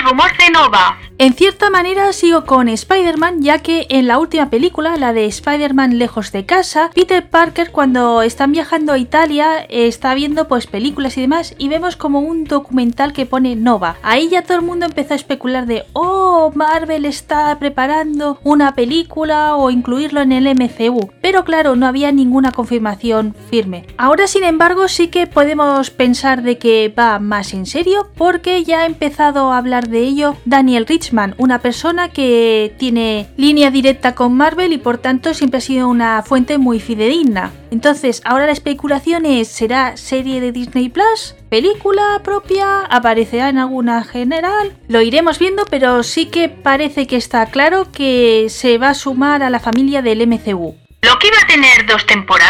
rumor 0.00 0.30
de 0.38 0.50
Nova. 0.50 0.98
En 1.16 1.32
cierta 1.34 1.70
manera 1.70 2.12
sigo 2.12 2.44
con 2.44 2.68
Spider-Man, 2.68 3.40
ya 3.40 3.60
que 3.60 3.86
en 3.88 4.08
la 4.08 4.18
última 4.18 4.50
película, 4.50 4.96
la 4.96 5.12
de 5.12 5.26
Spider-Man 5.26 5.96
lejos 5.96 6.32
de 6.32 6.44
casa, 6.44 6.90
Peter 6.92 7.30
Parker 7.30 7.70
cuando 7.70 8.22
están 8.22 8.50
viajando 8.50 8.92
a 8.92 8.98
Italia 8.98 9.64
está 9.68 10.14
viendo 10.14 10.48
pues 10.48 10.66
películas 10.66 11.16
y 11.16 11.20
demás 11.20 11.54
y 11.56 11.68
vemos 11.68 11.94
como 11.96 12.18
un 12.18 12.44
documental 12.44 13.12
que 13.12 13.26
pone 13.26 13.54
Nova. 13.54 13.96
Ahí 14.02 14.28
ya 14.28 14.42
todo 14.42 14.58
el 14.58 14.64
mundo 14.64 14.86
empezó 14.86 15.12
a 15.12 15.16
especular 15.16 15.66
de, 15.66 15.84
oh, 15.92 16.50
Marvel 16.54 17.04
está 17.04 17.56
preparando 17.60 18.40
una 18.42 18.74
película 18.74 19.54
o 19.54 19.70
incluirlo 19.70 20.20
en 20.20 20.32
el 20.32 20.48
MCU. 20.48 21.12
Pero 21.22 21.44
claro, 21.44 21.76
no 21.76 21.86
había 21.86 22.10
ninguna 22.10 22.50
confirmación 22.50 23.36
firme. 23.50 23.86
Ahora, 23.98 24.26
sin 24.26 24.42
embargo, 24.42 24.88
sí 24.88 25.08
que 25.08 25.28
podemos 25.28 25.90
pensar 25.90 26.42
de 26.42 26.58
que 26.58 26.92
va 26.96 27.20
más 27.20 27.54
en 27.54 27.66
serio 27.66 28.08
porque 28.16 28.64
ya 28.64 28.80
ha 28.80 28.86
empezado 28.86 29.52
a 29.52 29.58
hablar 29.58 29.83
de 29.88 30.00
ello 30.00 30.36
Daniel 30.44 30.86
Richman, 30.86 31.34
una 31.38 31.60
persona 31.60 32.08
que 32.08 32.74
tiene 32.78 33.28
línea 33.36 33.70
directa 33.70 34.14
con 34.14 34.36
Marvel 34.36 34.72
y 34.72 34.78
por 34.78 34.98
tanto 34.98 35.34
siempre 35.34 35.58
ha 35.58 35.60
sido 35.60 35.88
una 35.88 36.22
fuente 36.22 36.58
muy 36.58 36.80
fidedigna. 36.80 37.52
Entonces, 37.70 38.22
ahora 38.24 38.46
la 38.46 38.52
especulación 38.52 39.26
es, 39.26 39.48
¿será 39.48 39.96
serie 39.96 40.40
de 40.40 40.52
Disney 40.52 40.88
Plus? 40.88 41.34
¿Película 41.48 42.20
propia? 42.22 42.80
¿Aparecerá 42.90 43.48
en 43.48 43.58
alguna 43.58 44.04
general? 44.04 44.76
Lo 44.88 45.02
iremos 45.02 45.38
viendo, 45.38 45.64
pero 45.70 46.02
sí 46.02 46.26
que 46.26 46.48
parece 46.48 47.06
que 47.06 47.16
está 47.16 47.46
claro 47.46 47.90
que 47.90 48.46
se 48.48 48.78
va 48.78 48.90
a 48.90 48.94
sumar 48.94 49.42
a 49.42 49.50
la 49.50 49.60
familia 49.60 50.02
del 50.02 50.26
MCU. 50.26 50.76
¿Lo 51.02 51.18
que 51.18 51.26
iba 51.26 51.36
a 51.42 51.46
tener 51.46 51.86
dos 51.86 52.06
temporadas? 52.06 52.43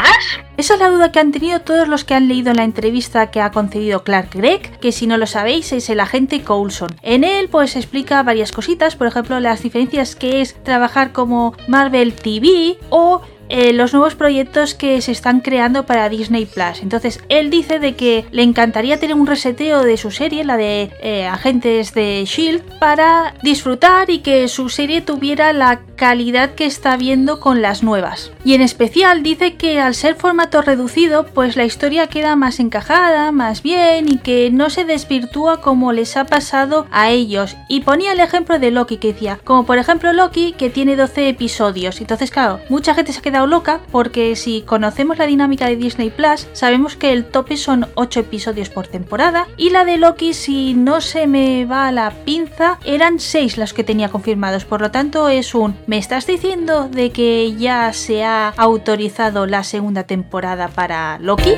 Esa 0.57 0.75
es 0.75 0.81
la 0.81 0.89
duda 0.89 1.11
que 1.11 1.19
han 1.19 1.33
tenido 1.33 1.61
todos 1.63 1.89
los 1.89 2.05
que 2.05 2.15
han 2.15 2.29
leído 2.29 2.55
la 2.55 2.63
entrevista 2.63 3.33
que 3.33 3.41
ha 3.41 3.51
concedido 3.51 4.05
Clark 4.05 4.31
Gregg, 4.35 4.79
que 4.79 4.93
si 4.93 5.09
no 5.09 5.19
lo 5.19 5.27
sabéis 5.27 5.73
es 5.73 5.91
el 5.91 5.99
agente 5.99 6.43
Coulson. 6.43 6.95
En 7.03 7.25
él 7.25 7.49
pues 7.49 7.75
explica 7.75 8.23
varias 8.23 8.53
cositas, 8.53 8.95
por 8.95 9.09
ejemplo 9.09 9.41
las 9.41 9.65
diferencias 9.65 10.15
que 10.15 10.41
es 10.43 10.55
trabajar 10.63 11.11
como 11.11 11.55
Marvel 11.67 12.15
TV 12.15 12.79
o 12.89 13.21
eh, 13.57 13.73
los 13.73 13.93
nuevos 13.93 14.17
proyectos 14.17 14.75
que 14.75 15.01
se 15.01 15.13
están 15.13 15.39
creando 15.39 15.87
para 15.87 16.09
Disney 16.09 16.45
Plus. 16.45 16.83
Entonces, 16.83 17.21
él 17.29 17.51
dice 17.51 17.79
de 17.79 17.95
que 17.95 18.25
le 18.33 18.43
encantaría 18.43 18.99
tener 18.99 19.15
un 19.15 19.29
reseteo 19.29 19.85
de 19.85 19.97
su 19.97 20.11
serie, 20.11 20.43
la 20.43 20.57
de 20.57 20.91
eh, 21.01 21.25
Agentes 21.27 21.95
de 21.95 22.25
Shield, 22.27 22.63
para 22.81 23.35
disfrutar 23.45 24.11
y 24.11 24.19
que 24.19 24.49
su 24.49 24.71
serie 24.71 25.03
tuviera 25.03 25.53
la 25.53 25.83
calidad 25.95 26.57
que 26.57 26.67
está 26.67 26.97
viendo 26.97 27.39
con 27.39 27.63
las 27.63 27.85
nuevas. 27.85 28.33
Y 28.45 28.55
en 28.55 28.61
especial 28.61 29.23
dice 29.23 29.55
que 29.55 29.81
al 29.81 29.95
ser 29.95 30.17
formato 30.17 30.61
reducido, 30.61 31.27
pues 31.27 31.55
la 31.55 31.65
historia 31.65 32.09
queda 32.09 32.35
más 32.35 32.59
encajada, 32.59 33.31
más 33.31 33.63
bien 33.63 34.09
y 34.09 34.19
que 34.19 34.51
no 34.51 34.69
se 34.69 34.85
desvirtúa 34.85 35.61
como 35.61 35.93
les 35.93 36.17
ha 36.17 36.27
pasado 36.27 36.87
a 36.91 37.11
ellos. 37.11 37.57
Y 37.69 37.83
ponía 37.83 38.13
el 38.13 38.21
ejemplo 38.21 38.59
de 38.59 38.73
Loki 38.73 38.97
que 38.97 39.13
decía, 39.13 39.39
como 39.45 39.65
por 39.65 39.79
ejemplo 39.79 40.13
Loki 40.13 40.55
que 40.59 40.71
tiene 40.71 40.97
12 40.97 41.29
episodios. 41.29 42.01
Entonces, 42.01 42.33
claro, 42.33 42.59
mucha 42.69 42.95
gente 42.95 43.13
se 43.13 43.21
ha 43.21 43.23
quedado 43.23 43.44
loca 43.47 43.81
porque 43.91 44.37
si 44.37 44.63
conocemos 44.63 45.19
la 45.19 45.27
dinámica 45.27 45.67
de 45.67 45.77
Disney 45.77 46.11
Plus, 46.11 46.49
sabemos 46.53 46.97
que 46.97 47.13
el 47.13 47.25
tope 47.25 47.57
son 47.57 47.87
8 47.95 48.21
episodios 48.21 48.69
por 48.69 48.87
temporada 48.87 49.47
y 49.57 49.71
la 49.71 49.85
de 49.85 49.99
Loki, 49.99 50.35
si 50.35 50.75
no 50.75 51.01
se 51.01 51.27
me 51.27 51.65
va 51.65 51.93
la 51.93 52.11
pinza, 52.11 52.79
eran 52.85 53.21
6 53.21 53.57
las 53.59 53.73
que 53.73 53.85
tenía 53.85 54.09
confirmados. 54.09 54.65
Por 54.65 54.81
lo 54.81 54.91
tanto, 54.91 55.29
es 55.29 55.55
un 55.55 55.77
¿me 55.87 55.99
estás 55.99 56.27
diciendo 56.27 56.89
de 56.89 57.11
que 57.11 57.55
ya 57.57 57.93
se 57.93 58.25
ha 58.25 58.49
autorizado 58.57 59.47
la 59.47 59.65
segunda 59.65 60.05
temporada 60.05 60.69
para 60.69 61.19
Loki? 61.19 61.55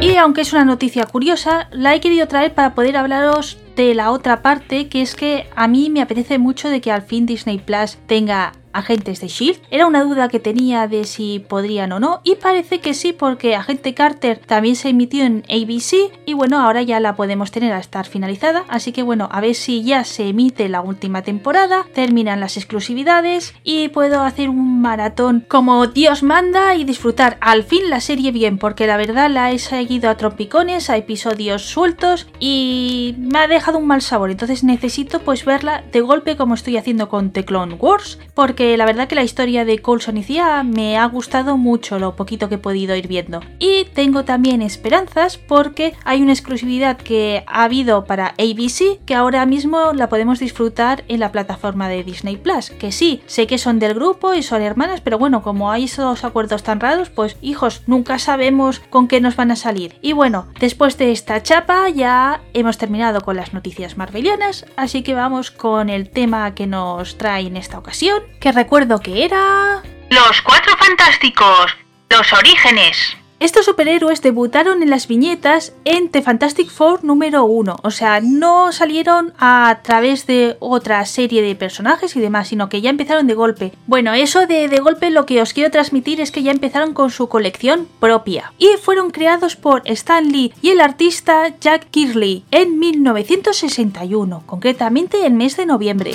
Y 0.00 0.16
aunque 0.16 0.40
es 0.40 0.52
una 0.52 0.64
noticia 0.64 1.06
curiosa, 1.06 1.68
la 1.70 1.94
he 1.94 2.00
querido 2.00 2.26
traer 2.26 2.52
para 2.54 2.74
poder 2.74 2.96
hablaros 2.96 3.56
de 3.76 3.94
la 3.94 4.10
otra 4.10 4.42
parte, 4.42 4.88
que 4.88 5.00
es 5.00 5.14
que 5.14 5.46
a 5.54 5.68
mí 5.68 5.90
me 5.90 6.02
apetece 6.02 6.38
mucho 6.38 6.68
de 6.68 6.80
que 6.80 6.90
al 6.90 7.02
fin 7.02 7.24
Disney 7.24 7.58
Plus 7.58 7.98
tenga 8.06 8.52
agentes 8.72 9.20
de 9.20 9.28
Shield. 9.28 9.60
Era 9.70 9.86
una 9.86 10.02
duda 10.02 10.28
que 10.28 10.40
tenía 10.40 10.88
de 10.88 11.04
si 11.04 11.38
podrían 11.40 11.92
o 11.92 12.00
no 12.00 12.20
y 12.24 12.36
parece 12.36 12.80
que 12.80 12.94
sí 12.94 13.12
porque 13.12 13.54
Agente 13.54 13.94
Carter 13.94 14.38
también 14.38 14.76
se 14.76 14.88
emitió 14.88 15.24
en 15.24 15.44
ABC 15.48 16.12
y 16.26 16.34
bueno, 16.34 16.60
ahora 16.60 16.82
ya 16.82 17.00
la 17.00 17.16
podemos 17.16 17.50
tener 17.50 17.72
a 17.72 17.78
estar 17.78 18.06
finalizada, 18.06 18.64
así 18.68 18.92
que 18.92 19.02
bueno, 19.02 19.28
a 19.30 19.40
ver 19.40 19.54
si 19.54 19.82
ya 19.82 20.04
se 20.04 20.28
emite 20.28 20.68
la 20.68 20.80
última 20.80 21.22
temporada, 21.22 21.86
terminan 21.94 22.40
las 22.40 22.56
exclusividades 22.56 23.54
y 23.64 23.88
puedo 23.88 24.22
hacer 24.22 24.48
un 24.48 24.80
maratón 24.80 25.44
como 25.48 25.86
Dios 25.86 26.22
manda 26.22 26.74
y 26.74 26.84
disfrutar 26.84 27.38
al 27.40 27.64
fin 27.64 27.90
la 27.90 28.00
serie 28.00 28.32
bien, 28.32 28.58
porque 28.58 28.86
la 28.86 28.96
verdad 28.96 29.30
la 29.30 29.52
he 29.52 29.58
seguido 29.58 30.10
a 30.10 30.16
trompicones, 30.16 30.90
a 30.90 30.96
episodios 30.96 31.62
sueltos 31.62 32.28
y 32.38 33.14
me 33.18 33.40
ha 33.40 33.48
dejado 33.48 33.78
un 33.78 33.86
mal 33.86 34.02
sabor, 34.02 34.30
entonces 34.30 34.64
necesito 34.64 35.20
pues 35.20 35.44
verla 35.44 35.84
de 35.92 36.00
golpe 36.00 36.36
como 36.36 36.54
estoy 36.54 36.76
haciendo 36.76 37.08
con 37.08 37.30
The 37.30 37.44
Clone 37.44 37.74
Wars, 37.74 38.18
porque 38.34 38.61
la 38.76 38.86
verdad 38.86 39.08
que 39.08 39.14
la 39.14 39.24
historia 39.24 39.64
de 39.64 39.80
Coulson 39.80 40.18
y 40.18 40.22
Cia 40.22 40.62
me 40.62 40.96
ha 40.96 41.06
gustado 41.06 41.56
mucho 41.56 41.98
lo 41.98 42.16
poquito 42.16 42.48
que 42.48 42.54
he 42.54 42.58
podido 42.58 42.94
ir 42.94 43.08
viendo. 43.08 43.40
Y 43.58 43.86
tengo 43.92 44.24
también 44.24 44.62
esperanzas 44.62 45.36
porque 45.36 45.94
hay 46.04 46.22
una 46.22 46.32
exclusividad 46.32 46.96
que 46.96 47.44
ha 47.46 47.64
habido 47.64 48.04
para 48.04 48.34
ABC 48.38 49.04
que 49.04 49.14
ahora 49.14 49.44
mismo 49.46 49.92
la 49.92 50.08
podemos 50.08 50.38
disfrutar 50.38 51.04
en 51.08 51.20
la 51.20 51.32
plataforma 51.32 51.88
de 51.88 52.04
Disney 52.04 52.36
Plus. 52.36 52.70
Que 52.70 52.92
sí, 52.92 53.22
sé 53.26 53.46
que 53.46 53.58
son 53.58 53.78
del 53.78 53.94
grupo 53.94 54.34
y 54.34 54.42
son 54.42 54.62
hermanas, 54.62 55.00
pero 55.00 55.18
bueno, 55.18 55.42
como 55.42 55.70
hay 55.70 55.84
esos 55.84 56.24
acuerdos 56.24 56.62
tan 56.62 56.80
raros, 56.80 57.10
pues 57.10 57.36
hijos, 57.42 57.82
nunca 57.86 58.18
sabemos 58.18 58.80
con 58.90 59.08
qué 59.08 59.20
nos 59.20 59.36
van 59.36 59.50
a 59.50 59.56
salir. 59.56 59.96
Y 60.02 60.12
bueno, 60.12 60.46
después 60.60 60.98
de 60.98 61.12
esta 61.12 61.42
chapa 61.42 61.88
ya 61.88 62.40
hemos 62.54 62.78
terminado 62.78 63.20
con 63.22 63.36
las 63.36 63.52
noticias 63.54 63.96
marvelianas, 63.96 64.66
así 64.76 65.02
que 65.02 65.14
vamos 65.14 65.50
con 65.50 65.88
el 65.88 66.10
tema 66.10 66.54
que 66.54 66.66
nos 66.66 67.18
trae 67.18 67.46
en 67.46 67.56
esta 67.56 67.78
ocasión, 67.78 68.22
que 68.52 68.58
recuerdo 68.58 69.00
que 69.00 69.24
era... 69.24 69.82
Los 70.10 70.42
Cuatro 70.42 70.76
Fantásticos. 70.76 71.76
Los 72.10 72.32
Orígenes. 72.32 73.16
Estos 73.40 73.64
superhéroes 73.64 74.22
debutaron 74.22 74.82
en 74.82 74.90
las 74.90 75.08
viñetas 75.08 75.72
en 75.84 76.10
The 76.10 76.22
Fantastic 76.22 76.70
Four 76.70 77.02
número 77.02 77.44
1, 77.44 77.76
o 77.82 77.90
sea, 77.90 78.20
no 78.20 78.70
salieron 78.70 79.32
a 79.36 79.80
través 79.82 80.26
de 80.28 80.56
otra 80.60 81.04
serie 81.06 81.42
de 81.42 81.56
personajes 81.56 82.14
y 82.14 82.20
demás, 82.20 82.48
sino 82.48 82.68
que 82.68 82.80
ya 82.80 82.90
empezaron 82.90 83.26
de 83.26 83.34
golpe. 83.34 83.72
Bueno, 83.88 84.14
eso 84.14 84.46
de 84.46 84.68
de 84.68 84.78
golpe 84.78 85.10
lo 85.10 85.26
que 85.26 85.42
os 85.42 85.54
quiero 85.54 85.72
transmitir 85.72 86.20
es 86.20 86.30
que 86.30 86.44
ya 86.44 86.52
empezaron 86.52 86.94
con 86.94 87.10
su 87.10 87.28
colección 87.28 87.88
propia 87.98 88.52
y 88.58 88.68
fueron 88.80 89.10
creados 89.10 89.56
por 89.56 89.82
Stan 89.86 90.30
Lee 90.30 90.52
y 90.62 90.70
el 90.70 90.80
artista 90.80 91.48
Jack 91.60 91.90
Kirley 91.90 92.44
en 92.52 92.78
1961, 92.78 94.44
concretamente 94.46 95.26
el 95.26 95.32
mes 95.32 95.56
de 95.56 95.66
noviembre. 95.66 96.12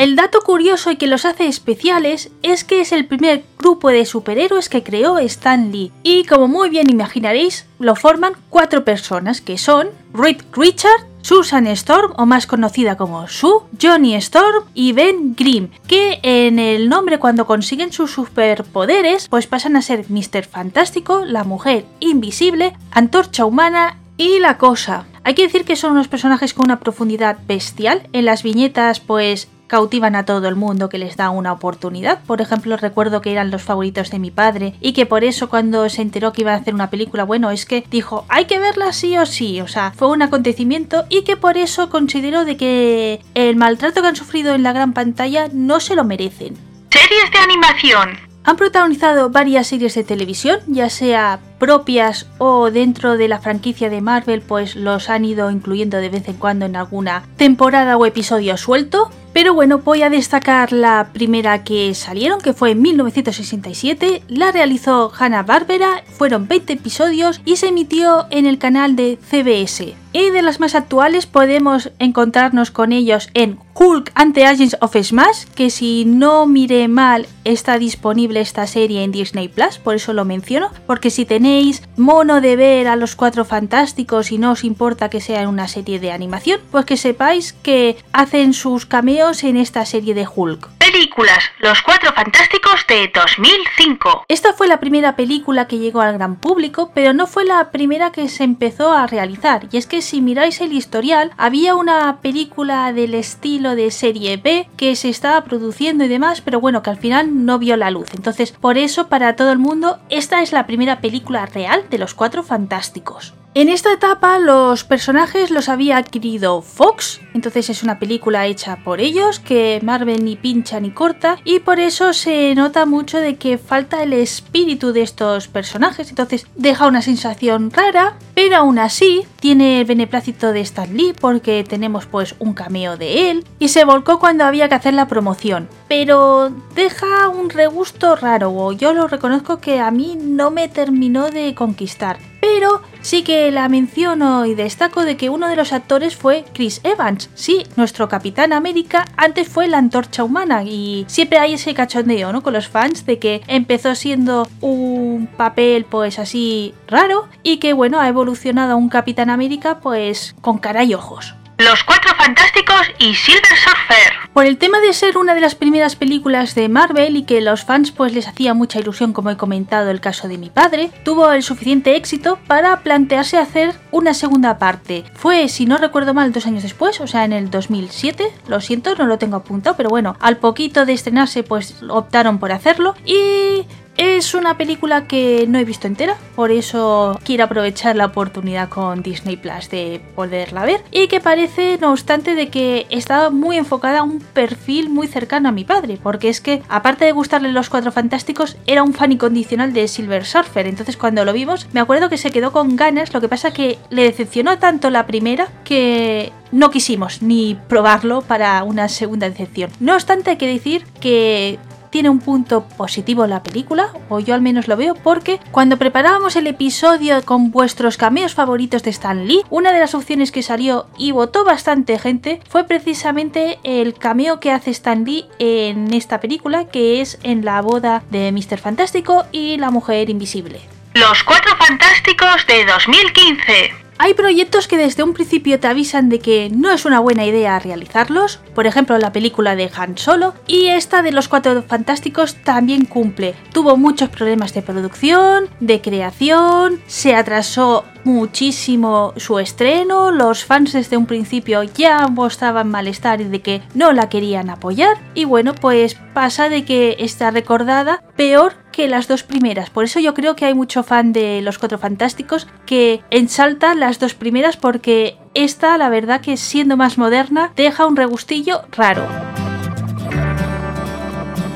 El 0.00 0.16
dato 0.16 0.40
curioso 0.40 0.90
y 0.90 0.96
que 0.96 1.06
los 1.06 1.26
hace 1.26 1.46
especiales 1.46 2.30
es 2.42 2.64
que 2.64 2.80
es 2.80 2.90
el 2.92 3.04
primer 3.04 3.44
grupo 3.58 3.90
de 3.90 4.06
superhéroes 4.06 4.70
que 4.70 4.82
creó 4.82 5.18
Stan 5.18 5.70
Lee. 5.70 5.92
Y 6.02 6.24
como 6.24 6.48
muy 6.48 6.70
bien 6.70 6.88
imaginaréis, 6.88 7.66
lo 7.78 7.94
forman 7.94 8.32
cuatro 8.48 8.82
personas 8.82 9.42
que 9.42 9.58
son 9.58 9.90
Reed 10.14 10.40
Richard, 10.54 11.06
Susan 11.20 11.66
Storm, 11.66 12.14
o 12.16 12.24
más 12.24 12.46
conocida 12.46 12.96
como 12.96 13.28
Sue, 13.28 13.60
Johnny 13.78 14.14
Storm 14.14 14.64
y 14.72 14.94
Ben 14.94 15.34
Grimm, 15.36 15.68
que 15.86 16.18
en 16.22 16.58
el 16.58 16.88
nombre 16.88 17.18
cuando 17.18 17.44
consiguen 17.44 17.92
sus 17.92 18.10
superpoderes, 18.10 19.28
pues 19.28 19.46
pasan 19.46 19.76
a 19.76 19.82
ser 19.82 20.06
Mr. 20.08 20.46
Fantástico, 20.46 21.26
la 21.26 21.44
mujer 21.44 21.84
invisible, 22.00 22.72
Antorcha 22.90 23.44
Humana 23.44 23.98
y 24.16 24.38
la 24.38 24.56
Cosa. 24.56 25.04
Hay 25.24 25.34
que 25.34 25.42
decir 25.42 25.66
que 25.66 25.76
son 25.76 25.92
unos 25.92 26.08
personajes 26.08 26.54
con 26.54 26.64
una 26.64 26.80
profundidad 26.80 27.36
bestial. 27.46 28.08
En 28.14 28.24
las 28.24 28.42
viñetas, 28.42 29.00
pues 29.00 29.48
cautivan 29.70 30.16
a 30.16 30.24
todo 30.24 30.48
el 30.48 30.56
mundo 30.56 30.88
que 30.88 30.98
les 30.98 31.16
da 31.16 31.30
una 31.30 31.52
oportunidad. 31.52 32.18
Por 32.26 32.40
ejemplo, 32.40 32.76
recuerdo 32.76 33.20
que 33.20 33.30
eran 33.30 33.52
los 33.52 33.62
favoritos 33.62 34.10
de 34.10 34.18
mi 34.18 34.32
padre 34.32 34.74
y 34.80 34.94
que 34.94 35.06
por 35.06 35.22
eso 35.22 35.48
cuando 35.48 35.88
se 35.88 36.02
enteró 36.02 36.32
que 36.32 36.42
iba 36.42 36.52
a 36.52 36.56
hacer 36.56 36.74
una 36.74 36.90
película, 36.90 37.22
bueno, 37.22 37.52
es 37.52 37.66
que 37.66 37.84
dijo, 37.88 38.24
hay 38.28 38.46
que 38.46 38.58
verla 38.58 38.92
sí 38.92 39.16
o 39.16 39.26
sí, 39.26 39.60
o 39.60 39.68
sea, 39.68 39.92
fue 39.92 40.08
un 40.08 40.22
acontecimiento 40.22 41.04
y 41.08 41.22
que 41.22 41.36
por 41.36 41.56
eso 41.56 41.88
considero 41.88 42.44
de 42.44 42.56
que 42.56 43.20
el 43.34 43.54
maltrato 43.54 44.02
que 44.02 44.08
han 44.08 44.16
sufrido 44.16 44.56
en 44.56 44.64
la 44.64 44.72
gran 44.72 44.92
pantalla 44.92 45.48
no 45.52 45.78
se 45.78 45.94
lo 45.94 46.02
merecen. 46.02 46.56
Series 46.90 47.30
de 47.30 47.38
animación. 47.38 48.30
Han 48.42 48.56
protagonizado 48.56 49.30
varias 49.30 49.68
series 49.68 49.94
de 49.94 50.02
televisión, 50.02 50.58
ya 50.66 50.88
sea 50.88 51.38
propias 51.58 52.26
o 52.38 52.70
dentro 52.70 53.16
de 53.16 53.28
la 53.28 53.38
franquicia 53.38 53.90
de 53.90 54.00
Marvel, 54.00 54.40
pues 54.40 54.74
los 54.74 55.10
han 55.10 55.24
ido 55.24 55.50
incluyendo 55.50 55.98
de 55.98 56.08
vez 56.08 56.26
en 56.26 56.36
cuando 56.36 56.64
en 56.64 56.74
alguna 56.74 57.22
temporada 57.36 57.96
o 57.98 58.06
episodio 58.06 58.56
suelto. 58.56 59.10
Pero 59.32 59.54
bueno, 59.54 59.78
voy 59.78 60.02
a 60.02 60.10
destacar 60.10 60.72
la 60.72 61.10
primera 61.12 61.62
que 61.62 61.94
salieron, 61.94 62.40
que 62.40 62.52
fue 62.52 62.72
en 62.72 62.82
1967. 62.82 64.22
La 64.28 64.50
realizó 64.50 65.12
Hanna 65.16 65.42
Barbera, 65.44 66.02
fueron 66.18 66.48
20 66.48 66.72
episodios 66.72 67.40
y 67.44 67.56
se 67.56 67.68
emitió 67.68 68.26
en 68.30 68.46
el 68.46 68.58
canal 68.58 68.96
de 68.96 69.18
CBS. 69.22 69.94
Y 70.12 70.30
de 70.30 70.42
las 70.42 70.58
más 70.58 70.74
actuales 70.74 71.26
podemos 71.26 71.92
encontrarnos 72.00 72.72
con 72.72 72.90
ellos 72.90 73.30
en 73.32 73.60
Hulk 73.74 74.10
ante 74.16 74.44
Agents 74.44 74.76
of 74.80 74.96
Smash, 75.00 75.44
que 75.54 75.70
si 75.70 76.04
no 76.04 76.46
mire 76.46 76.88
mal 76.88 77.28
está 77.44 77.78
disponible 77.78 78.40
esta 78.40 78.66
serie 78.66 79.04
en 79.04 79.12
Disney 79.12 79.46
Plus, 79.46 79.78
por 79.78 79.94
eso 79.94 80.12
lo 80.12 80.24
menciono, 80.24 80.70
porque 80.86 81.10
si 81.10 81.24
tenéis 81.24 81.82
mono 81.96 82.40
de 82.40 82.56
ver 82.56 82.88
a 82.88 82.96
los 82.96 83.14
cuatro 83.14 83.44
fantásticos 83.44 84.32
y 84.32 84.38
no 84.38 84.50
os 84.50 84.64
importa 84.64 85.08
que 85.08 85.20
sea 85.20 85.48
una 85.48 85.68
serie 85.68 86.00
de 86.00 86.10
animación, 86.10 86.60
pues 86.72 86.84
que 86.84 86.96
sepáis 86.96 87.52
que 87.52 87.96
hacen 88.12 88.52
sus 88.52 88.86
cameos 88.86 89.19
en 89.20 89.58
esta 89.58 89.84
serie 89.84 90.14
de 90.14 90.26
Hulk. 90.34 90.66
Películas 90.78 91.44
Los 91.58 91.82
Cuatro 91.82 92.10
Fantásticos 92.14 92.86
de 92.88 93.12
2005. 93.14 94.24
Esta 94.28 94.54
fue 94.54 94.66
la 94.66 94.80
primera 94.80 95.14
película 95.14 95.68
que 95.68 95.78
llegó 95.78 96.00
al 96.00 96.14
gran 96.14 96.36
público, 96.36 96.90
pero 96.94 97.12
no 97.12 97.26
fue 97.26 97.44
la 97.44 97.70
primera 97.70 98.12
que 98.12 98.30
se 98.30 98.44
empezó 98.44 98.92
a 98.92 99.06
realizar, 99.06 99.68
y 99.70 99.76
es 99.76 99.86
que 99.86 100.00
si 100.00 100.22
miráis 100.22 100.62
el 100.62 100.72
historial, 100.72 101.32
había 101.36 101.76
una 101.76 102.22
película 102.22 102.94
del 102.94 103.12
estilo 103.12 103.74
de 103.74 103.90
serie 103.90 104.38
B 104.38 104.70
que 104.78 104.96
se 104.96 105.10
estaba 105.10 105.44
produciendo 105.44 106.04
y 106.04 106.08
demás, 106.08 106.40
pero 106.40 106.58
bueno, 106.58 106.82
que 106.82 106.88
al 106.88 106.98
final 106.98 107.44
no 107.44 107.58
vio 107.58 107.76
la 107.76 107.90
luz. 107.90 108.08
Entonces, 108.14 108.52
por 108.52 108.78
eso, 108.78 109.08
para 109.08 109.36
todo 109.36 109.52
el 109.52 109.58
mundo, 109.58 109.98
esta 110.08 110.40
es 110.40 110.52
la 110.52 110.66
primera 110.66 111.02
película 111.02 111.44
real 111.44 111.84
de 111.90 111.98
los 111.98 112.14
Cuatro 112.14 112.42
Fantásticos. 112.42 113.34
En 113.52 113.68
esta 113.68 113.92
etapa 113.92 114.38
los 114.38 114.84
personajes 114.84 115.50
los 115.50 115.68
había 115.68 115.96
adquirido 115.96 116.62
Fox, 116.62 117.20
entonces 117.34 117.68
es 117.68 117.82
una 117.82 117.98
película 117.98 118.46
hecha 118.46 118.76
por 118.84 119.00
ellos 119.00 119.40
que 119.40 119.80
Marvel 119.82 120.24
ni 120.24 120.36
pincha 120.36 120.78
ni 120.78 120.92
corta 120.92 121.36
y 121.44 121.58
por 121.58 121.80
eso 121.80 122.12
se 122.12 122.54
nota 122.54 122.86
mucho 122.86 123.18
de 123.18 123.34
que 123.34 123.58
falta 123.58 124.04
el 124.04 124.12
espíritu 124.12 124.92
de 124.92 125.02
estos 125.02 125.48
personajes, 125.48 126.10
entonces 126.10 126.46
deja 126.54 126.86
una 126.86 127.02
sensación 127.02 127.72
rara, 127.72 128.16
pero 128.34 128.54
aún 128.54 128.78
así 128.78 129.26
tiene 129.40 129.80
el 129.80 129.84
beneplácito 129.84 130.52
de 130.52 130.60
Stan 130.60 130.96
Lee 130.96 131.12
porque 131.20 131.64
tenemos 131.68 132.06
pues 132.06 132.36
un 132.38 132.54
cameo 132.54 132.96
de 132.96 133.32
él 133.32 133.44
y 133.58 133.70
se 133.70 133.84
volcó 133.84 134.20
cuando 134.20 134.44
había 134.44 134.68
que 134.68 134.76
hacer 134.76 134.94
la 134.94 135.08
promoción, 135.08 135.68
pero 135.88 136.52
deja 136.76 137.28
un 137.28 137.50
regusto 137.50 138.14
raro 138.14 138.52
o 138.52 138.70
yo 138.70 138.94
lo 138.94 139.08
reconozco 139.08 139.58
que 139.58 139.80
a 139.80 139.90
mí 139.90 140.16
no 140.16 140.52
me 140.52 140.68
terminó 140.68 141.30
de 141.30 141.52
conquistar 141.56 142.20
pero 142.40 142.82
sí 143.02 143.22
que 143.22 143.50
la 143.50 143.68
menciono 143.68 144.46
y 144.46 144.54
destaco 144.54 145.04
de 145.04 145.16
que 145.16 145.30
uno 145.30 145.48
de 145.48 145.56
los 145.56 145.72
actores 145.72 146.16
fue 146.16 146.44
Chris 146.52 146.80
Evans. 146.84 147.30
Sí, 147.34 147.64
nuestro 147.76 148.08
Capitán 148.08 148.52
América 148.52 149.06
antes 149.16 149.48
fue 149.48 149.68
la 149.68 149.78
antorcha 149.78 150.24
humana 150.24 150.62
y 150.64 151.04
siempre 151.08 151.38
hay 151.38 151.54
ese 151.54 151.74
cachondeo, 151.74 152.32
¿no? 152.32 152.42
Con 152.42 152.52
los 152.52 152.68
fans 152.68 153.06
de 153.06 153.18
que 153.18 153.42
empezó 153.46 153.94
siendo 153.94 154.48
un 154.60 155.28
papel 155.36 155.84
pues 155.84 156.18
así 156.18 156.74
raro 156.86 157.28
y 157.42 157.58
que 157.58 157.72
bueno, 157.72 158.00
ha 158.00 158.08
evolucionado 158.08 158.72
a 158.72 158.76
un 158.76 158.88
Capitán 158.88 159.30
América 159.30 159.80
pues 159.80 160.34
con 160.40 160.58
cara 160.58 160.84
y 160.84 160.94
ojos. 160.94 161.34
Los 161.58 161.84
Cuatro 161.84 162.14
Fantásticos 162.16 162.90
y 162.98 163.14
Silver 163.14 163.56
Surfer. 163.62 164.19
Por 164.32 164.46
el 164.46 164.58
tema 164.58 164.78
de 164.80 164.92
ser 164.92 165.18
una 165.18 165.34
de 165.34 165.40
las 165.40 165.56
primeras 165.56 165.96
películas 165.96 166.54
de 166.54 166.68
Marvel 166.68 167.16
y 167.16 167.24
que 167.24 167.40
los 167.40 167.64
fans 167.64 167.90
pues 167.90 168.14
les 168.14 168.28
hacía 168.28 168.54
mucha 168.54 168.78
ilusión 168.78 169.12
como 169.12 169.30
he 169.30 169.36
comentado 169.36 169.90
el 169.90 170.00
caso 170.00 170.28
de 170.28 170.38
mi 170.38 170.50
padre, 170.50 170.92
tuvo 171.04 171.32
el 171.32 171.42
suficiente 171.42 171.96
éxito 171.96 172.38
para 172.46 172.80
plantearse 172.84 173.38
hacer 173.38 173.74
una 173.90 174.14
segunda 174.14 174.56
parte. 174.58 175.04
Fue, 175.14 175.48
si 175.48 175.66
no 175.66 175.78
recuerdo 175.78 176.14
mal, 176.14 176.32
dos 176.32 176.46
años 176.46 176.62
después, 176.62 177.00
o 177.00 177.08
sea 177.08 177.24
en 177.24 177.32
el 177.32 177.50
2007, 177.50 178.32
lo 178.46 178.60
siento, 178.60 178.94
no 178.94 179.06
lo 179.06 179.18
tengo 179.18 179.36
apuntado, 179.36 179.76
pero 179.76 179.90
bueno, 179.90 180.16
al 180.20 180.36
poquito 180.36 180.86
de 180.86 180.92
estrenarse 180.92 181.42
pues 181.42 181.82
optaron 181.88 182.38
por 182.38 182.52
hacerlo 182.52 182.94
y 183.04 183.66
es 184.00 184.32
una 184.32 184.56
película 184.56 185.06
que 185.06 185.44
no 185.46 185.58
he 185.58 185.64
visto 185.66 185.86
entera, 185.86 186.16
por 186.34 186.50
eso 186.50 187.20
quiero 187.22 187.44
aprovechar 187.44 187.96
la 187.96 188.06
oportunidad 188.06 188.70
con 188.70 189.02
Disney 189.02 189.36
Plus 189.36 189.68
de 189.68 190.00
poderla 190.14 190.64
ver 190.64 190.82
y 190.90 191.06
que 191.06 191.20
parece, 191.20 191.76
no 191.78 191.90
obstante, 191.90 192.34
de 192.34 192.48
que 192.48 192.86
estaba 192.88 193.28
muy 193.28 193.58
enfocada 193.58 193.98
a 193.98 194.02
un 194.02 194.20
perfil 194.20 194.88
muy 194.88 195.06
cercano 195.06 195.50
a 195.50 195.52
mi 195.52 195.64
padre, 195.64 195.98
porque 196.02 196.30
es 196.30 196.40
que 196.40 196.62
aparte 196.70 197.04
de 197.04 197.12
gustarle 197.12 197.52
los 197.52 197.68
Cuatro 197.68 197.92
Fantásticos, 197.92 198.56
era 198.66 198.82
un 198.82 198.94
fan 198.94 199.12
incondicional 199.12 199.74
de 199.74 199.86
Silver 199.86 200.24
Surfer, 200.24 200.66
entonces 200.66 200.96
cuando 200.96 201.26
lo 201.26 201.34
vimos 201.34 201.66
me 201.74 201.80
acuerdo 201.80 202.08
que 202.08 202.16
se 202.16 202.30
quedó 202.30 202.52
con 202.52 202.76
ganas, 202.76 203.12
lo 203.12 203.20
que 203.20 203.28
pasa 203.28 203.52
que 203.52 203.78
le 203.90 204.04
decepcionó 204.04 204.58
tanto 204.58 204.88
la 204.88 205.06
primera 205.06 205.48
que 205.62 206.32
no 206.52 206.70
quisimos 206.70 207.20
ni 207.20 207.58
probarlo 207.68 208.22
para 208.22 208.64
una 208.64 208.88
segunda 208.88 209.28
decepción. 209.28 209.70
No 209.78 209.92
obstante, 209.94 210.30
hay 210.30 210.36
que 210.36 210.46
decir 210.46 210.86
que 211.00 211.58
tiene 211.90 212.08
un 212.08 212.20
punto 212.20 212.64
positivo 212.76 213.26
la 213.26 213.42
película, 213.42 213.92
o 214.08 214.20
yo 214.20 214.34
al 214.34 214.42
menos 214.42 214.68
lo 214.68 214.76
veo, 214.76 214.94
porque 214.94 215.40
cuando 215.50 215.76
preparábamos 215.76 216.36
el 216.36 216.46
episodio 216.46 217.22
con 217.24 217.50
vuestros 217.50 217.96
cameos 217.96 218.34
favoritos 218.34 218.82
de 218.82 218.90
Stan 218.90 219.26
Lee, 219.26 219.42
una 219.50 219.72
de 219.72 219.80
las 219.80 219.94
opciones 219.94 220.32
que 220.32 220.42
salió 220.42 220.86
y 220.96 221.12
votó 221.12 221.44
bastante 221.44 221.98
gente 221.98 222.40
fue 222.48 222.64
precisamente 222.64 223.58
el 223.64 223.94
cameo 223.94 224.40
que 224.40 224.52
hace 224.52 224.70
Stan 224.70 225.04
Lee 225.04 225.26
en 225.38 225.92
esta 225.92 226.20
película, 226.20 226.66
que 226.66 227.00
es 227.00 227.18
en 227.22 227.44
la 227.44 227.60
boda 227.60 228.02
de 228.10 228.32
Mr. 228.32 228.58
Fantástico 228.58 229.26
y 229.32 229.56
la 229.58 229.70
mujer 229.70 230.10
invisible. 230.10 230.60
Los 230.94 231.22
Cuatro 231.22 231.54
Fantásticos 231.56 232.46
de 232.46 232.64
2015. 232.64 233.89
Hay 234.02 234.14
proyectos 234.14 234.66
que 234.66 234.78
desde 234.78 235.02
un 235.02 235.12
principio 235.12 235.60
te 235.60 235.66
avisan 235.66 236.08
de 236.08 236.20
que 236.20 236.48
no 236.48 236.72
es 236.72 236.86
una 236.86 237.00
buena 237.00 237.26
idea 237.26 237.58
realizarlos, 237.58 238.40
por 238.54 238.66
ejemplo 238.66 238.96
la 238.96 239.12
película 239.12 239.56
de 239.56 239.70
Han 239.76 239.98
Solo, 239.98 240.32
y 240.46 240.68
esta 240.68 241.02
de 241.02 241.12
los 241.12 241.28
Cuatro 241.28 241.62
Fantásticos 241.62 242.36
también 242.36 242.86
cumple. 242.86 243.34
Tuvo 243.52 243.76
muchos 243.76 244.08
problemas 244.08 244.54
de 244.54 244.62
producción, 244.62 245.50
de 245.60 245.82
creación, 245.82 246.80
se 246.86 247.14
atrasó 247.14 247.84
muchísimo 248.04 249.12
su 249.18 249.38
estreno, 249.38 250.10
los 250.10 250.46
fans 250.46 250.72
desde 250.72 250.96
un 250.96 251.04
principio 251.04 251.62
ya 251.62 252.08
mostraban 252.08 252.70
malestar 252.70 253.20
y 253.20 253.24
de 253.24 253.42
que 253.42 253.60
no 253.74 253.92
la 253.92 254.08
querían 254.08 254.48
apoyar, 254.48 254.96
y 255.12 255.26
bueno, 255.26 255.54
pues 255.54 255.98
pasa 256.14 256.48
de 256.48 256.64
que 256.64 256.96
está 257.00 257.30
recordada 257.30 258.02
peor 258.16 258.54
que 258.70 258.88
las 258.88 259.08
dos 259.08 259.22
primeras. 259.22 259.70
Por 259.70 259.84
eso 259.84 260.00
yo 260.00 260.14
creo 260.14 260.36
que 260.36 260.46
hay 260.46 260.54
mucho 260.54 260.82
fan 260.82 261.12
de 261.12 261.42
Los 261.42 261.58
Cuatro 261.58 261.78
Fantásticos 261.78 262.46
que 262.66 263.02
ensalta 263.10 263.74
las 263.74 263.98
dos 263.98 264.14
primeras 264.14 264.56
porque 264.56 265.16
esta, 265.34 265.76
la 265.78 265.88
verdad 265.88 266.20
que 266.20 266.36
siendo 266.36 266.76
más 266.76 266.98
moderna, 266.98 267.52
deja 267.56 267.86
un 267.86 267.96
regustillo 267.96 268.62
raro. 268.72 269.06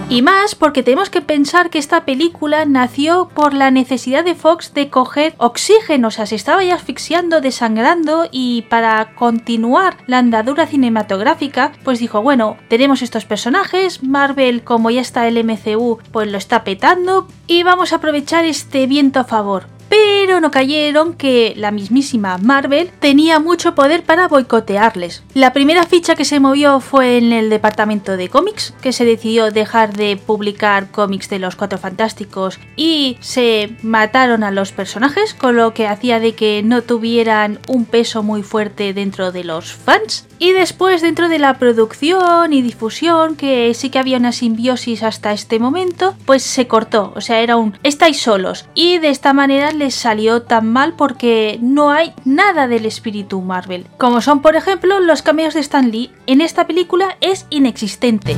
Y 0.09 0.21
más 0.21 0.55
porque 0.55 0.83
tenemos 0.83 1.09
que 1.09 1.23
pensar 1.23 1.71
que 1.71 1.79
esta 1.79 2.05
película 2.05 2.67
nació 2.67 3.29
por 3.35 3.55
la 3.55 3.71
necesidad 3.71 4.23
de 4.23 4.35
Fox 4.35 4.75
de 4.75 4.91
coger 4.91 5.35
oxígeno, 5.39 6.09
o 6.09 6.11
sea, 6.11 6.27
se 6.27 6.35
estaba 6.35 6.63
ya 6.63 6.75
asfixiando, 6.75 7.41
desangrando 7.41 8.29
y 8.31 8.63
para 8.63 9.15
continuar 9.15 9.97
la 10.07 10.19
andadura 10.19 10.67
cinematográfica, 10.67 11.73
pues 11.85 11.99
dijo, 11.99 12.23
bueno, 12.23 12.59
tenemos 12.69 13.03
estos 13.03 13.25
personajes, 13.25 14.03
Marvel 14.03 14.63
como 14.63 14.91
ya 14.91 15.01
está 15.01 15.27
el 15.27 15.43
MCU, 15.43 15.99
pues 16.13 16.31
lo 16.31 16.39
está 16.39 16.65
petando 16.65 17.27
y 17.47 17.63
vamos 17.63 17.93
a 17.93 17.97
aprovechar 17.97 18.45
este 18.45 18.87
viento 18.87 19.21
a 19.21 19.25
favor 19.25 19.74
pero 19.89 20.41
no 20.41 20.51
cayeron 20.51 21.15
que 21.15 21.55
la 21.57 21.71
mismísima 21.71 22.39
Marvel 22.39 22.91
tenía 22.99 23.39
mucho 23.39 23.75
poder 23.75 24.03
para 24.03 24.29
boicotearles. 24.29 25.23
La 25.35 25.53
primera 25.53 25.85
ficha 25.85 26.15
que 26.15 26.25
se 26.25 26.41
movió 26.41 26.81
fue 26.81 27.19
en 27.19 27.33
el 27.33 27.51
departamento 27.51 28.17
de 28.17 28.29
cómics, 28.29 28.75
que 28.81 28.93
se 28.93 29.05
decidió 29.05 29.51
dejar 29.51 29.95
de 29.95 30.17
publicar 30.17 30.91
cómics 30.91 31.29
de 31.29 31.39
los 31.39 31.57
Cuatro 31.57 31.79
Fantásticos 31.79 32.59
y 32.77 33.17
se 33.21 33.77
mataron 33.83 34.45
a 34.45 34.51
los 34.51 34.73
personajes, 34.73 35.35
con 35.35 35.57
lo 35.57 35.75
que 35.75 35.87
hacía 35.87 36.21
de 36.21 36.35
que 36.35 36.63
no 36.65 36.83
tuvieran 36.83 37.59
un 37.69 37.85
peso 37.85 38.23
muy 38.23 38.43
fuerte 38.43 38.93
dentro 38.95 39.33
de 39.33 39.45
los 39.45 39.73
fans. 39.73 40.27
Y 40.39 40.53
después 40.53 41.03
dentro 41.03 41.29
de 41.29 41.39
la 41.39 41.59
producción 41.59 42.53
y 42.53 42.63
difusión, 42.63 43.37
que 43.37 43.73
sí 43.75 43.91
que 43.91 43.99
había 43.99 44.19
una 44.19 44.33
simbiosis 44.33 45.03
hasta 45.03 45.33
este 45.33 45.59
momento, 45.59 46.15
pues 46.27 46.43
se 46.43 46.67
cortó, 46.67 47.13
o 47.15 47.21
sea, 47.21 47.41
era 47.41 47.57
un 47.57 47.79
estáis 47.83 48.21
solos. 48.21 48.67
Y 48.75 48.99
de 48.99 49.11
esta 49.11 49.33
manera 49.33 49.73
salió 49.91 50.43
tan 50.43 50.73
mal 50.73 50.95
porque 50.95 51.59
no 51.61 51.91
hay 51.91 52.13
nada 52.25 52.69
del 52.69 52.87
espíritu 52.87 53.41
Marvel. 53.41 53.87
Como 53.99 54.21
son, 54.21 54.43
por 54.43 54.57
ejemplo, 54.57 55.01
los 55.01 55.23
cameos 55.23 55.55
de 55.55 55.61
Stan 55.61 55.91
Lee, 55.91 56.13
en 56.27 56.41
esta 56.41 56.67
película 56.67 57.17
es 57.21 57.47
inexistente. 57.51 58.37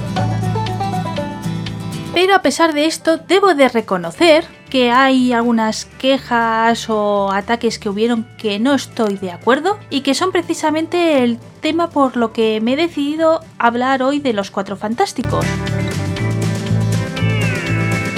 Pero 2.14 2.34
a 2.34 2.40
pesar 2.40 2.72
de 2.72 2.86
esto, 2.86 3.18
debo 3.18 3.54
de 3.54 3.68
reconocer 3.68 4.46
que 4.70 4.90
hay 4.90 5.32
algunas 5.32 5.84
quejas 5.84 6.88
o 6.88 7.30
ataques 7.30 7.78
que 7.78 7.88
hubieron 7.88 8.26
que 8.38 8.58
no 8.58 8.74
estoy 8.74 9.16
de 9.16 9.30
acuerdo 9.30 9.78
y 9.90 10.00
que 10.00 10.14
son 10.14 10.32
precisamente 10.32 11.22
el 11.22 11.38
tema 11.60 11.90
por 11.90 12.16
lo 12.16 12.32
que 12.32 12.60
me 12.60 12.72
he 12.72 12.76
decidido 12.76 13.40
hablar 13.58 14.02
hoy 14.02 14.18
de 14.18 14.32
los 14.32 14.50
Cuatro 14.50 14.76
Fantásticos. 14.76 15.44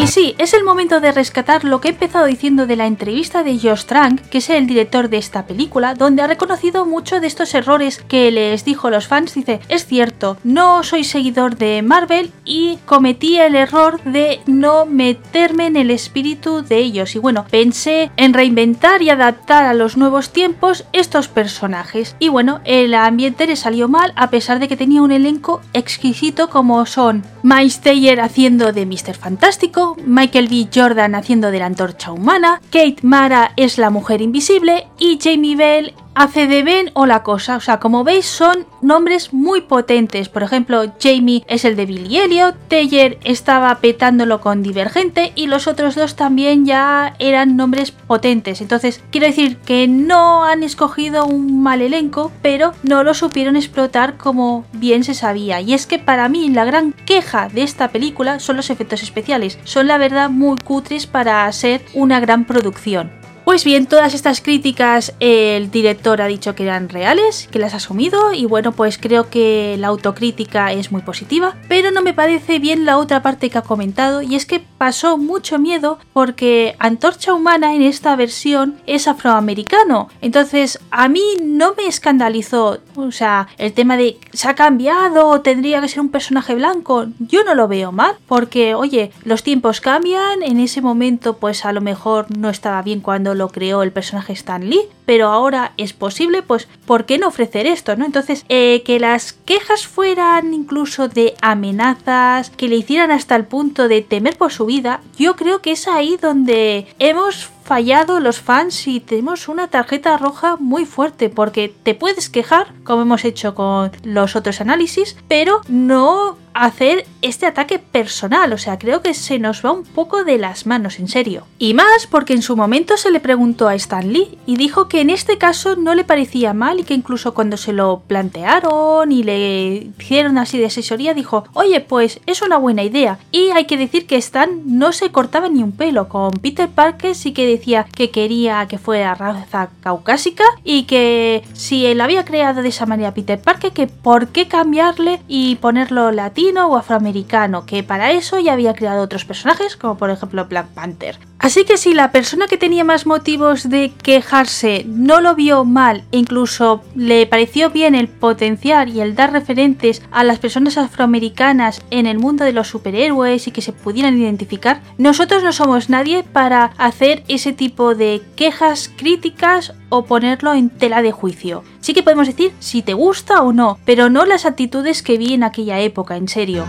Y 0.08 0.10
sí, 0.10 0.34
es 0.38 0.54
el 0.54 0.64
momento 0.64 1.00
de 1.00 1.12
rescatar 1.12 1.64
lo 1.64 1.82
que 1.82 1.88
he 1.88 1.90
empezado 1.90 2.24
diciendo 2.24 2.66
de 2.66 2.76
la 2.76 2.86
entrevista 2.86 3.42
de 3.42 3.58
Josh 3.58 3.84
Trank, 3.84 4.22
que 4.30 4.38
es 4.38 4.48
el 4.48 4.66
director 4.66 5.10
de 5.10 5.18
esta 5.18 5.44
película, 5.44 5.92
donde 5.92 6.22
ha 6.22 6.26
reconocido 6.26 6.86
mucho 6.86 7.20
de 7.20 7.26
estos 7.26 7.52
errores 7.52 8.02
que 8.08 8.30
les 8.30 8.64
dijo 8.64 8.88
los 8.88 9.06
fans. 9.06 9.34
Dice, 9.34 9.60
es 9.68 9.84
cierto, 9.84 10.38
no 10.44 10.82
soy 10.82 11.04
seguidor 11.04 11.58
de 11.58 11.82
Marvel 11.82 12.32
y 12.46 12.78
cometí 12.86 13.38
el 13.38 13.54
error 13.54 14.02
de 14.04 14.40
no 14.46 14.86
meterme 14.86 15.66
en 15.66 15.76
el 15.76 15.90
espíritu 15.90 16.62
de 16.62 16.78
ellos. 16.78 17.14
Y 17.14 17.18
bueno, 17.18 17.44
pensé 17.50 18.10
en 18.16 18.32
reinventar 18.32 19.02
y 19.02 19.10
adaptar 19.10 19.64
a 19.64 19.74
los 19.74 19.98
nuevos 19.98 20.30
tiempos 20.30 20.86
estos 20.94 21.28
personajes. 21.28 22.16
Y 22.18 22.30
bueno, 22.30 22.60
el 22.64 22.94
ambiente 22.94 23.46
le 23.46 23.56
salió 23.56 23.88
mal 23.88 24.14
a 24.16 24.30
pesar 24.30 24.58
de 24.58 24.68
que 24.68 24.76
tenía 24.78 25.02
un 25.02 25.12
elenco 25.12 25.60
exquisito 25.74 26.48
como 26.48 26.86
son 26.86 27.24
Miles 27.42 27.82
Taylor 27.82 28.20
haciendo 28.20 28.72
de 28.72 28.86
Mr. 28.86 29.14
Fantástico, 29.14 29.97
Michael 30.06 30.48
B. 30.48 30.68
Jordan 30.74 31.14
haciendo 31.14 31.50
de 31.50 31.58
la 31.58 31.66
antorcha 31.66 32.12
humana, 32.12 32.60
Kate 32.70 32.98
Mara 33.02 33.52
es 33.56 33.78
la 33.78 33.90
mujer 33.90 34.22
invisible 34.22 34.86
y 34.98 35.18
Jamie 35.22 35.56
Bell 35.56 35.94
Ben 36.26 36.90
o 36.94 37.06
la 37.06 37.22
cosa. 37.22 37.56
O 37.56 37.60
sea, 37.60 37.78
como 37.78 38.04
veis, 38.04 38.26
son 38.26 38.66
nombres 38.82 39.32
muy 39.32 39.60
potentes. 39.60 40.28
Por 40.28 40.42
ejemplo, 40.42 40.92
Jamie 41.00 41.44
es 41.46 41.64
el 41.64 41.76
de 41.76 41.86
Billy 41.86 42.18
Elliot, 42.18 42.56
Taylor 42.68 43.16
estaba 43.24 43.74
petándolo 43.76 44.40
con 44.40 44.62
Divergente 44.62 45.32
y 45.34 45.46
los 45.46 45.66
otros 45.68 45.94
dos 45.94 46.16
también 46.16 46.66
ya 46.66 47.14
eran 47.18 47.56
nombres 47.56 47.92
potentes. 47.92 48.60
Entonces, 48.60 49.02
quiero 49.10 49.26
decir 49.26 49.58
que 49.58 49.86
no 49.86 50.44
han 50.44 50.62
escogido 50.62 51.24
un 51.24 51.62
mal 51.62 51.82
elenco, 51.82 52.32
pero 52.42 52.72
no 52.82 53.04
lo 53.04 53.14
supieron 53.14 53.56
explotar 53.56 54.16
como 54.16 54.64
bien 54.72 55.04
se 55.04 55.14
sabía. 55.14 55.60
Y 55.60 55.74
es 55.74 55.86
que 55.86 55.98
para 55.98 56.28
mí 56.28 56.48
la 56.48 56.64
gran 56.64 56.92
queja 56.92 57.48
de 57.48 57.62
esta 57.62 57.88
película 57.88 58.40
son 58.40 58.56
los 58.56 58.70
efectos 58.70 59.02
especiales. 59.02 59.58
Son 59.64 59.86
la 59.86 59.98
verdad 59.98 60.30
muy 60.30 60.56
cutres 60.58 61.06
para 61.06 61.50
ser 61.52 61.84
una 61.94 62.20
gran 62.20 62.44
producción. 62.44 63.17
Pues 63.48 63.64
bien, 63.64 63.86
todas 63.86 64.12
estas 64.12 64.42
críticas 64.42 65.14
el 65.20 65.70
director 65.70 66.20
ha 66.20 66.26
dicho 66.26 66.54
que 66.54 66.64
eran 66.64 66.90
reales, 66.90 67.48
que 67.50 67.58
las 67.58 67.72
ha 67.72 67.78
asumido 67.78 68.34
y 68.34 68.44
bueno, 68.44 68.72
pues 68.72 68.98
creo 68.98 69.30
que 69.30 69.76
la 69.78 69.86
autocrítica 69.86 70.70
es 70.74 70.92
muy 70.92 71.00
positiva, 71.00 71.56
pero 71.66 71.90
no 71.90 72.02
me 72.02 72.12
parece 72.12 72.58
bien 72.58 72.84
la 72.84 72.98
otra 72.98 73.22
parte 73.22 73.48
que 73.48 73.56
ha 73.56 73.62
comentado 73.62 74.20
y 74.20 74.34
es 74.34 74.44
que 74.44 74.60
pasó 74.60 75.16
mucho 75.16 75.58
miedo 75.58 75.98
porque 76.12 76.76
Antorcha 76.78 77.32
Humana 77.32 77.74
en 77.74 77.80
esta 77.80 78.14
versión 78.16 78.76
es 78.86 79.08
afroamericano, 79.08 80.10
entonces 80.20 80.78
a 80.90 81.08
mí 81.08 81.22
no 81.42 81.72
me 81.74 81.86
escandalizó, 81.86 82.80
o 82.96 83.12
sea, 83.12 83.48
el 83.56 83.72
tema 83.72 83.96
de 83.96 84.18
se 84.30 84.46
ha 84.46 84.56
cambiado, 84.56 85.40
tendría 85.40 85.80
que 85.80 85.88
ser 85.88 86.00
un 86.00 86.10
personaje 86.10 86.54
blanco, 86.54 87.06
yo 87.18 87.44
no 87.44 87.54
lo 87.54 87.66
veo 87.66 87.92
mal 87.92 88.16
porque 88.26 88.74
oye, 88.74 89.10
los 89.24 89.42
tiempos 89.42 89.80
cambian, 89.80 90.42
en 90.42 90.60
ese 90.60 90.82
momento 90.82 91.38
pues 91.38 91.64
a 91.64 91.72
lo 91.72 91.80
mejor 91.80 92.26
no 92.36 92.50
estaba 92.50 92.82
bien 92.82 93.00
cuando 93.00 93.37
lo 93.38 93.48
creó 93.48 93.82
el 93.82 93.92
personaje 93.92 94.32
Stan 94.34 94.68
Lee, 94.68 94.88
pero 95.06 95.28
ahora 95.28 95.72
es 95.76 95.92
posible, 95.94 96.42
pues 96.42 96.68
¿por 96.84 97.06
qué 97.06 97.18
no 97.18 97.28
ofrecer 97.28 97.66
esto? 97.66 97.96
¿no? 97.96 98.04
Entonces, 98.04 98.44
eh, 98.48 98.82
que 98.84 99.00
las 99.00 99.32
quejas 99.32 99.86
fueran 99.86 100.52
incluso 100.52 101.08
de 101.08 101.34
amenazas, 101.40 102.50
que 102.50 102.68
le 102.68 102.76
hicieran 102.76 103.10
hasta 103.10 103.36
el 103.36 103.46
punto 103.46 103.88
de 103.88 104.02
temer 104.02 104.36
por 104.36 104.52
su 104.52 104.66
vida, 104.66 105.00
yo 105.16 105.36
creo 105.36 105.62
que 105.62 105.72
es 105.72 105.88
ahí 105.88 106.18
donde 106.20 106.86
hemos 106.98 107.50
fallado 107.68 108.18
los 108.18 108.40
fans 108.40 108.86
y 108.86 108.98
tenemos 108.98 109.46
una 109.46 109.68
tarjeta 109.68 110.16
roja 110.16 110.56
muy 110.56 110.86
fuerte 110.86 111.28
porque 111.28 111.70
te 111.82 111.94
puedes 111.94 112.30
quejar, 112.30 112.72
como 112.82 113.02
hemos 113.02 113.26
hecho 113.26 113.54
con 113.54 113.92
los 114.04 114.36
otros 114.36 114.62
análisis, 114.62 115.16
pero 115.28 115.60
no 115.68 116.38
hacer 116.64 117.06
este 117.22 117.46
ataque 117.46 117.78
personal, 117.78 118.52
o 118.52 118.58
sea, 118.58 118.78
creo 118.78 119.02
que 119.02 119.14
se 119.14 119.38
nos 119.38 119.64
va 119.64 119.72
un 119.72 119.84
poco 119.84 120.24
de 120.24 120.38
las 120.38 120.66
manos, 120.66 120.98
en 120.98 121.08
serio. 121.08 121.46
Y 121.58 121.74
más 121.74 122.06
porque 122.10 122.32
en 122.32 122.42
su 122.42 122.56
momento 122.56 122.96
se 122.96 123.10
le 123.10 123.20
preguntó 123.20 123.68
a 123.68 123.74
Stan 123.74 124.12
Lee 124.12 124.38
y 124.46 124.56
dijo 124.56 124.88
que 124.88 125.00
en 125.00 125.10
este 125.10 125.38
caso 125.38 125.76
no 125.76 125.94
le 125.94 126.04
parecía 126.04 126.54
mal 126.54 126.80
y 126.80 126.84
que 126.84 126.94
incluso 126.94 127.34
cuando 127.34 127.56
se 127.56 127.72
lo 127.72 128.02
plantearon 128.06 129.10
y 129.12 129.22
le 129.22 129.90
hicieron 129.98 130.38
así 130.38 130.58
de 130.58 130.66
asesoría 130.66 131.14
dijo, 131.14 131.44
oye, 131.54 131.80
pues 131.80 132.20
es 132.26 132.42
una 132.42 132.56
buena 132.56 132.82
idea. 132.82 133.18
Y 133.30 133.50
hay 133.50 133.66
que 133.66 133.76
decir 133.76 134.06
que 134.06 134.16
Stan 134.16 134.62
no 134.66 134.92
se 134.92 135.10
cortaba 135.10 135.48
ni 135.48 135.62
un 135.62 135.72
pelo, 135.72 136.08
con 136.08 136.30
Peter 136.32 136.68
Parker 136.68 137.14
sí 137.14 137.32
que 137.32 137.46
decía 137.46 137.84
que 137.84 138.10
quería 138.10 138.66
que 138.68 138.78
fuera 138.78 139.14
raza 139.14 139.70
caucásica 139.80 140.44
y 140.64 140.84
que 140.84 141.42
si 141.52 141.86
él 141.86 142.00
había 142.00 142.24
creado 142.24 142.62
de 142.62 142.68
esa 142.68 142.86
manera 142.86 143.14
Peter 143.14 143.40
Parker, 143.40 143.72
que 143.72 143.86
por 143.86 144.28
qué 144.28 144.48
cambiarle 144.48 145.20
y 145.28 145.56
ponerlo 145.56 146.10
latino 146.10 146.47
o 146.56 146.76
afroamericano, 146.76 147.66
que 147.66 147.82
para 147.82 148.12
eso 148.12 148.38
ya 148.38 148.54
había 148.54 148.74
creado 148.74 149.02
otros 149.02 149.24
personajes, 149.24 149.76
como 149.76 149.96
por 149.96 150.10
ejemplo 150.10 150.46
Black 150.46 150.68
Panther. 150.68 151.18
Así 151.38 151.64
que 151.64 151.76
si 151.76 151.94
la 151.94 152.10
persona 152.10 152.48
que 152.48 152.58
tenía 152.58 152.84
más 152.84 153.06
motivos 153.06 153.68
de 153.68 153.92
quejarse 154.02 154.84
no 154.86 155.20
lo 155.20 155.36
vio 155.36 155.64
mal 155.64 156.02
incluso 156.10 156.82
le 156.96 157.26
pareció 157.26 157.70
bien 157.70 157.94
el 157.94 158.08
potenciar 158.08 158.88
y 158.88 159.00
el 159.00 159.14
dar 159.14 159.32
referentes 159.32 160.02
a 160.10 160.24
las 160.24 160.40
personas 160.40 160.76
afroamericanas 160.76 161.80
en 161.90 162.06
el 162.06 162.18
mundo 162.18 162.44
de 162.44 162.52
los 162.52 162.68
superhéroes 162.68 163.46
y 163.46 163.50
que 163.52 163.62
se 163.62 163.72
pudieran 163.72 164.18
identificar, 164.18 164.82
nosotros 164.98 165.42
no 165.42 165.52
somos 165.52 165.88
nadie 165.88 166.24
para 166.24 166.72
hacer 166.76 167.22
ese 167.28 167.52
tipo 167.52 167.94
de 167.94 168.20
quejas, 168.36 168.90
críticas 168.96 169.74
o 169.90 170.04
ponerlo 170.04 170.54
en 170.54 170.70
tela 170.70 171.02
de 171.02 171.12
juicio. 171.12 171.62
Sí 171.80 171.94
que 171.94 172.02
podemos 172.02 172.26
decir 172.26 172.52
si 172.58 172.82
te 172.82 172.94
gusta 172.94 173.42
o 173.42 173.52
no, 173.52 173.78
pero 173.84 174.10
no 174.10 174.26
las 174.26 174.44
actitudes 174.44 175.02
que 175.02 175.18
vi 175.18 175.34
en 175.34 175.44
aquella 175.44 175.78
época, 175.80 176.16
en 176.16 176.28
serio. 176.28 176.64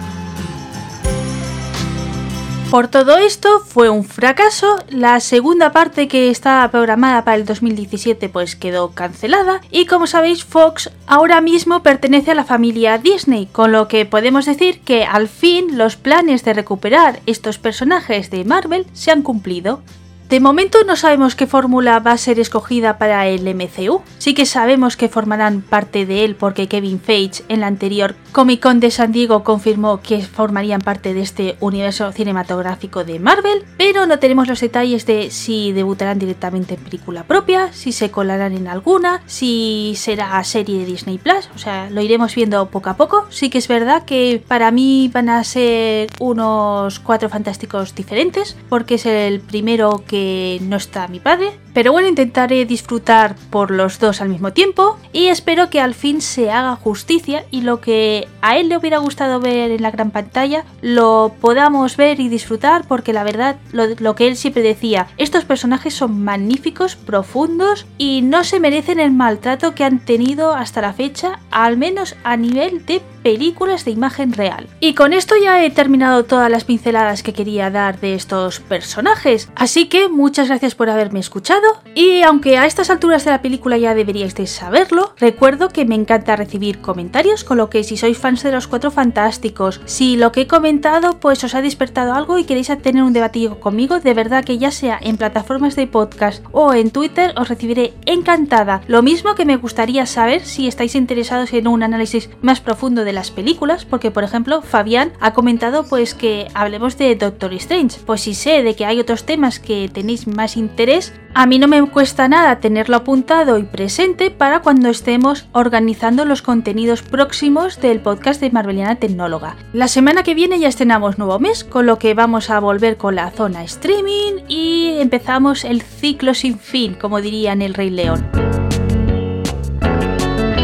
Por 2.69 2.88
todo 2.88 3.17
esto 3.17 3.62
fue 3.65 3.89
un 3.89 4.03
fracaso, 4.03 4.77
la 4.89 5.19
segunda 5.21 5.71
parte 5.71 6.08
que 6.08 6.29
estaba 6.29 6.69
programada 6.69 7.25
para 7.25 7.36
el 7.36 7.43
2017 7.43 8.29
pues 8.29 8.55
quedó 8.55 8.91
cancelada 8.91 9.62
y 9.71 9.88
como 9.88 10.05
sabéis 10.05 10.43
Fox 10.43 10.91
ahora 11.08 11.41
mismo 11.41 11.82
pertenece 11.82 12.29
a 12.29 12.36
la 12.36 12.43
familia 12.43 12.99
Disney, 12.99 13.47
con 13.47 13.71
lo 13.71 13.88
que 13.88 14.05
podemos 14.05 14.45
decir 14.45 14.82
que 14.82 15.03
al 15.03 15.27
fin 15.27 15.79
los 15.79 15.95
planes 15.95 16.45
de 16.45 16.53
recuperar 16.53 17.21
estos 17.25 17.58
personajes 17.58 18.29
de 18.29 18.45
Marvel 18.45 18.86
se 18.93 19.10
han 19.10 19.23
cumplido. 19.23 19.82
De 20.29 20.39
momento 20.39 20.83
no 20.85 20.95
sabemos 20.95 21.35
qué 21.35 21.47
fórmula 21.47 21.97
va 21.97 22.11
a 22.11 22.17
ser 22.19 22.39
escogida 22.39 22.99
para 22.99 23.25
el 23.25 23.51
MCU. 23.55 24.03
Sí 24.19 24.35
que 24.35 24.45
sabemos 24.45 24.95
que 24.95 25.09
formarán 25.09 25.61
parte 25.61 26.05
de 26.05 26.23
él 26.23 26.35
porque 26.35 26.67
Kevin 26.67 27.01
Feige 27.01 27.43
en 27.47 27.61
la 27.61 27.67
anterior 27.67 28.13
Comic 28.31 28.61
Con 28.61 28.79
de 28.79 28.91
San 28.91 29.11
Diego 29.11 29.43
confirmó 29.43 30.01
que 30.01 30.21
formarían 30.21 30.81
parte 30.81 31.15
de 31.15 31.21
este 31.21 31.55
universo 31.61 32.11
cinematográfico 32.11 33.03
de 33.03 33.17
Marvel, 33.17 33.65
pero 33.75 34.05
no 34.05 34.19
tenemos 34.19 34.47
los 34.47 34.59
detalles 34.61 35.07
de 35.07 35.31
si 35.31 35.71
debutarán 35.71 36.19
directamente 36.19 36.75
en 36.75 36.83
película 36.83 37.23
propia, 37.23 37.73
si 37.73 37.91
se 37.91 38.11
colarán 38.11 38.53
en 38.53 38.67
alguna, 38.67 39.23
si 39.25 39.95
será 39.95 40.43
serie 40.43 40.77
de 40.77 40.85
Disney 40.85 41.17
Plus, 41.17 41.49
o 41.55 41.57
sea, 41.57 41.89
lo 41.89 42.01
iremos 42.01 42.35
viendo 42.35 42.67
poco 42.67 42.91
a 42.91 42.97
poco. 42.97 43.25
Sí 43.31 43.49
que 43.49 43.57
es 43.57 43.67
verdad 43.67 44.05
que 44.05 44.43
para 44.47 44.69
mí 44.69 45.09
van 45.11 45.29
a 45.29 45.43
ser 45.43 46.11
unos 46.19 46.99
cuatro 46.99 47.29
fantásticos 47.29 47.95
diferentes, 47.95 48.55
porque 48.69 48.93
es 48.95 49.07
el 49.07 49.39
primero 49.39 50.03
que 50.05 50.18
no 50.62 50.77
está 50.77 51.08
mi 51.08 51.19
padre, 51.19 51.51
pero 51.73 51.91
bueno, 51.91 52.08
intentaré 52.08 52.65
disfrutar 52.65 53.36
por 53.49 53.71
los 53.71 53.99
dos 53.99 54.21
al 54.21 54.29
mismo 54.29 54.53
tiempo 54.53 54.97
y 55.13 55.27
espero 55.27 55.69
que 55.69 55.79
al 55.79 55.93
fin 55.93 56.21
se 56.21 56.51
haga 56.51 56.75
justicia 56.75 57.45
y 57.51 57.62
lo 57.62 57.79
que 57.79 58.27
a 58.41 58.58
él 58.58 58.69
le 58.69 58.77
hubiera 58.77 58.97
gustado 58.97 59.39
ver 59.39 59.71
en 59.71 59.82
la 59.82 59.91
gran 59.91 60.12
pantalla 60.12 60.65
lo 60.82 61.34
podamos 61.39 61.95
ver 61.97 62.19
y 62.19 62.29
disfrutar 62.29 62.86
porque 62.88 63.13
la 63.13 63.23
verdad 63.23 63.58
lo, 63.71 63.86
lo 63.99 64.15
que 64.15 64.27
él 64.27 64.36
siempre 64.36 64.62
decía, 64.62 65.08
estos 65.17 65.45
personajes 65.45 65.93
son 65.93 66.23
magníficos, 66.23 66.95
profundos 66.95 67.86
y 67.97 68.21
no 68.21 68.43
se 68.43 68.60
merecen 68.60 68.99
el 68.99 69.12
maltrato 69.12 69.75
que 69.75 69.84
han 69.84 69.99
tenido 69.99 70.53
hasta 70.53 70.82
la 70.82 70.93
fecha, 70.93 71.39
al 71.51 71.77
menos 71.77 72.15
a 72.23 72.38
nivel 72.38 72.86
de 72.86 73.01
películas 73.23 73.86
de 73.86 73.91
imagen 73.91 74.34
real. 74.34 74.67
Y 74.79 74.93
con 74.93 75.13
esto 75.13 75.36
ya 75.41 75.63
he 75.63 75.69
terminado 75.69 76.25
todas 76.25 76.49
las 76.49 76.63
pinceladas 76.63 77.23
que 77.23 77.34
quería 77.34 77.69
dar 77.69 77.99
de 77.99 78.13
estos 78.13 78.60
personajes, 78.60 79.49
así 79.55 79.88
que 79.88 80.10
muchas 80.10 80.47
gracias 80.47 80.75
por 80.75 80.89
haberme 80.89 81.19
escuchado 81.19 81.67
y 81.95 82.21
aunque 82.21 82.58
a 82.58 82.65
estas 82.65 82.89
alturas 82.89 83.25
de 83.25 83.32
la 83.32 83.41
película 83.41 83.77
ya 83.77 83.95
deberíais 83.95 84.36
de 84.36 84.47
saberlo, 84.47 85.13
recuerdo 85.17 85.69
que 85.69 85.86
me 85.86 85.95
encanta 85.95 86.36
recibir 86.36 86.79
comentarios, 86.82 87.43
con 87.43 87.58
lo 87.58 87.69
que 87.69 87.84
si 87.84 87.97
sois 87.97 88.17
fans 88.17 88.43
de 88.43 88.51
los 88.51 88.67
Cuatro 88.67 88.91
Fantásticos, 88.91 89.82
si 89.86 90.15
lo 90.15 90.32
que 90.32 90.41
he 90.41 90.47
comentado 90.47 91.19
pues 91.19 91.43
os 91.43 91.55
ha 91.55 91.62
despertado 91.62 92.13
algo 92.13 92.38
y 92.38 92.43
queréis 92.45 92.69
tener 92.82 93.03
un 93.03 93.13
debatillo 93.13 93.60
conmigo, 93.60 93.99
de 93.99 94.13
verdad 94.13 94.45
que 94.45 94.58
ya 94.58 94.71
sea 94.71 94.99
en 95.01 95.17
plataformas 95.17 95.75
de 95.75 95.88
podcast 95.88 96.43
o 96.51 96.73
en 96.73 96.91
Twitter 96.91 97.34
os 97.36 97.49
recibiré 97.49 97.93
encantada. 98.05 98.82
Lo 98.88 99.01
mismo 99.01 99.36
que 99.36 99.45
me 99.45 99.58
gustaría 99.58 100.05
saber 100.05 100.45
si 100.45 100.67
estáis 100.67 100.95
interesados 100.95 101.51
en 101.53 101.67
un 101.67 101.84
análisis 101.84 102.29
más 102.41 102.62
profundo 102.62 103.03
de 103.03 103.08
las 103.13 103.31
películas, 103.31 103.85
porque 103.85 104.11
por 104.11 104.23
ejemplo 104.23 104.61
Fabián 104.61 105.13
ha 105.19 105.33
comentado 105.33 105.85
pues 105.87 106.13
que 106.13 106.47
hablemos 106.53 106.97
de 106.97 107.15
Doctor 107.15 107.53
Strange, 107.53 107.99
pues 108.05 108.21
si 108.21 108.33
sé 108.33 108.63
de 108.63 108.75
que 108.75 108.85
hay 108.85 108.99
otros 108.99 109.25
temas 109.25 109.59
que 109.59 109.89
tenéis 109.91 110.27
más 110.27 110.57
interés, 110.57 111.13
a 111.33 111.45
mí 111.45 111.59
no 111.59 111.67
me 111.67 111.81
cuesta 111.89 112.27
nada 112.27 112.59
tenerlo 112.59 112.97
apuntado 112.97 113.57
y 113.57 113.63
presente 113.63 114.31
para 114.31 114.61
cuando 114.61 114.89
estemos 114.89 115.47
organizando 115.51 116.25
los 116.25 116.41
contenidos 116.41 117.01
próximos 117.01 117.79
del 117.79 117.99
podcast 117.99 118.41
de 118.41 118.51
Marveliana 118.51 118.95
Tecnóloga. 118.95 119.55
La 119.73 119.87
semana 119.87 120.23
que 120.23 120.33
viene 120.33 120.59
ya 120.59 120.67
estrenamos 120.67 121.17
nuevo 121.17 121.39
mes, 121.39 121.63
con 121.63 121.85
lo 121.85 121.99
que 121.99 122.13
vamos 122.13 122.49
a 122.49 122.59
volver 122.59 122.97
con 122.97 123.15
la 123.15 123.31
zona 123.31 123.63
streaming 123.63 124.43
y 124.47 124.97
empezamos 124.99 125.65
el 125.65 125.81
ciclo 125.81 126.33
sin 126.33 126.57
fin, 126.57 126.95
como 126.95 127.21
dirían 127.21 127.61
el 127.61 127.73
Rey 127.73 127.89
León. 127.89 128.48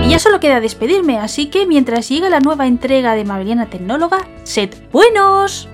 Y 0.06 0.10
ya 0.10 0.20
solo 0.20 0.40
queda 0.40 0.60
despedirme, 0.60 1.18
así 1.18 1.48
que 1.48 1.66
mientras 1.66 2.08
llega 2.08 2.30
la 2.30 2.40
nueva 2.40 2.68
entrega 2.68 3.16
de 3.16 3.26
Marveliana 3.26 3.72
Tecnóloga, 3.72 4.20
sed 4.44 4.70
buenos. 4.92 5.68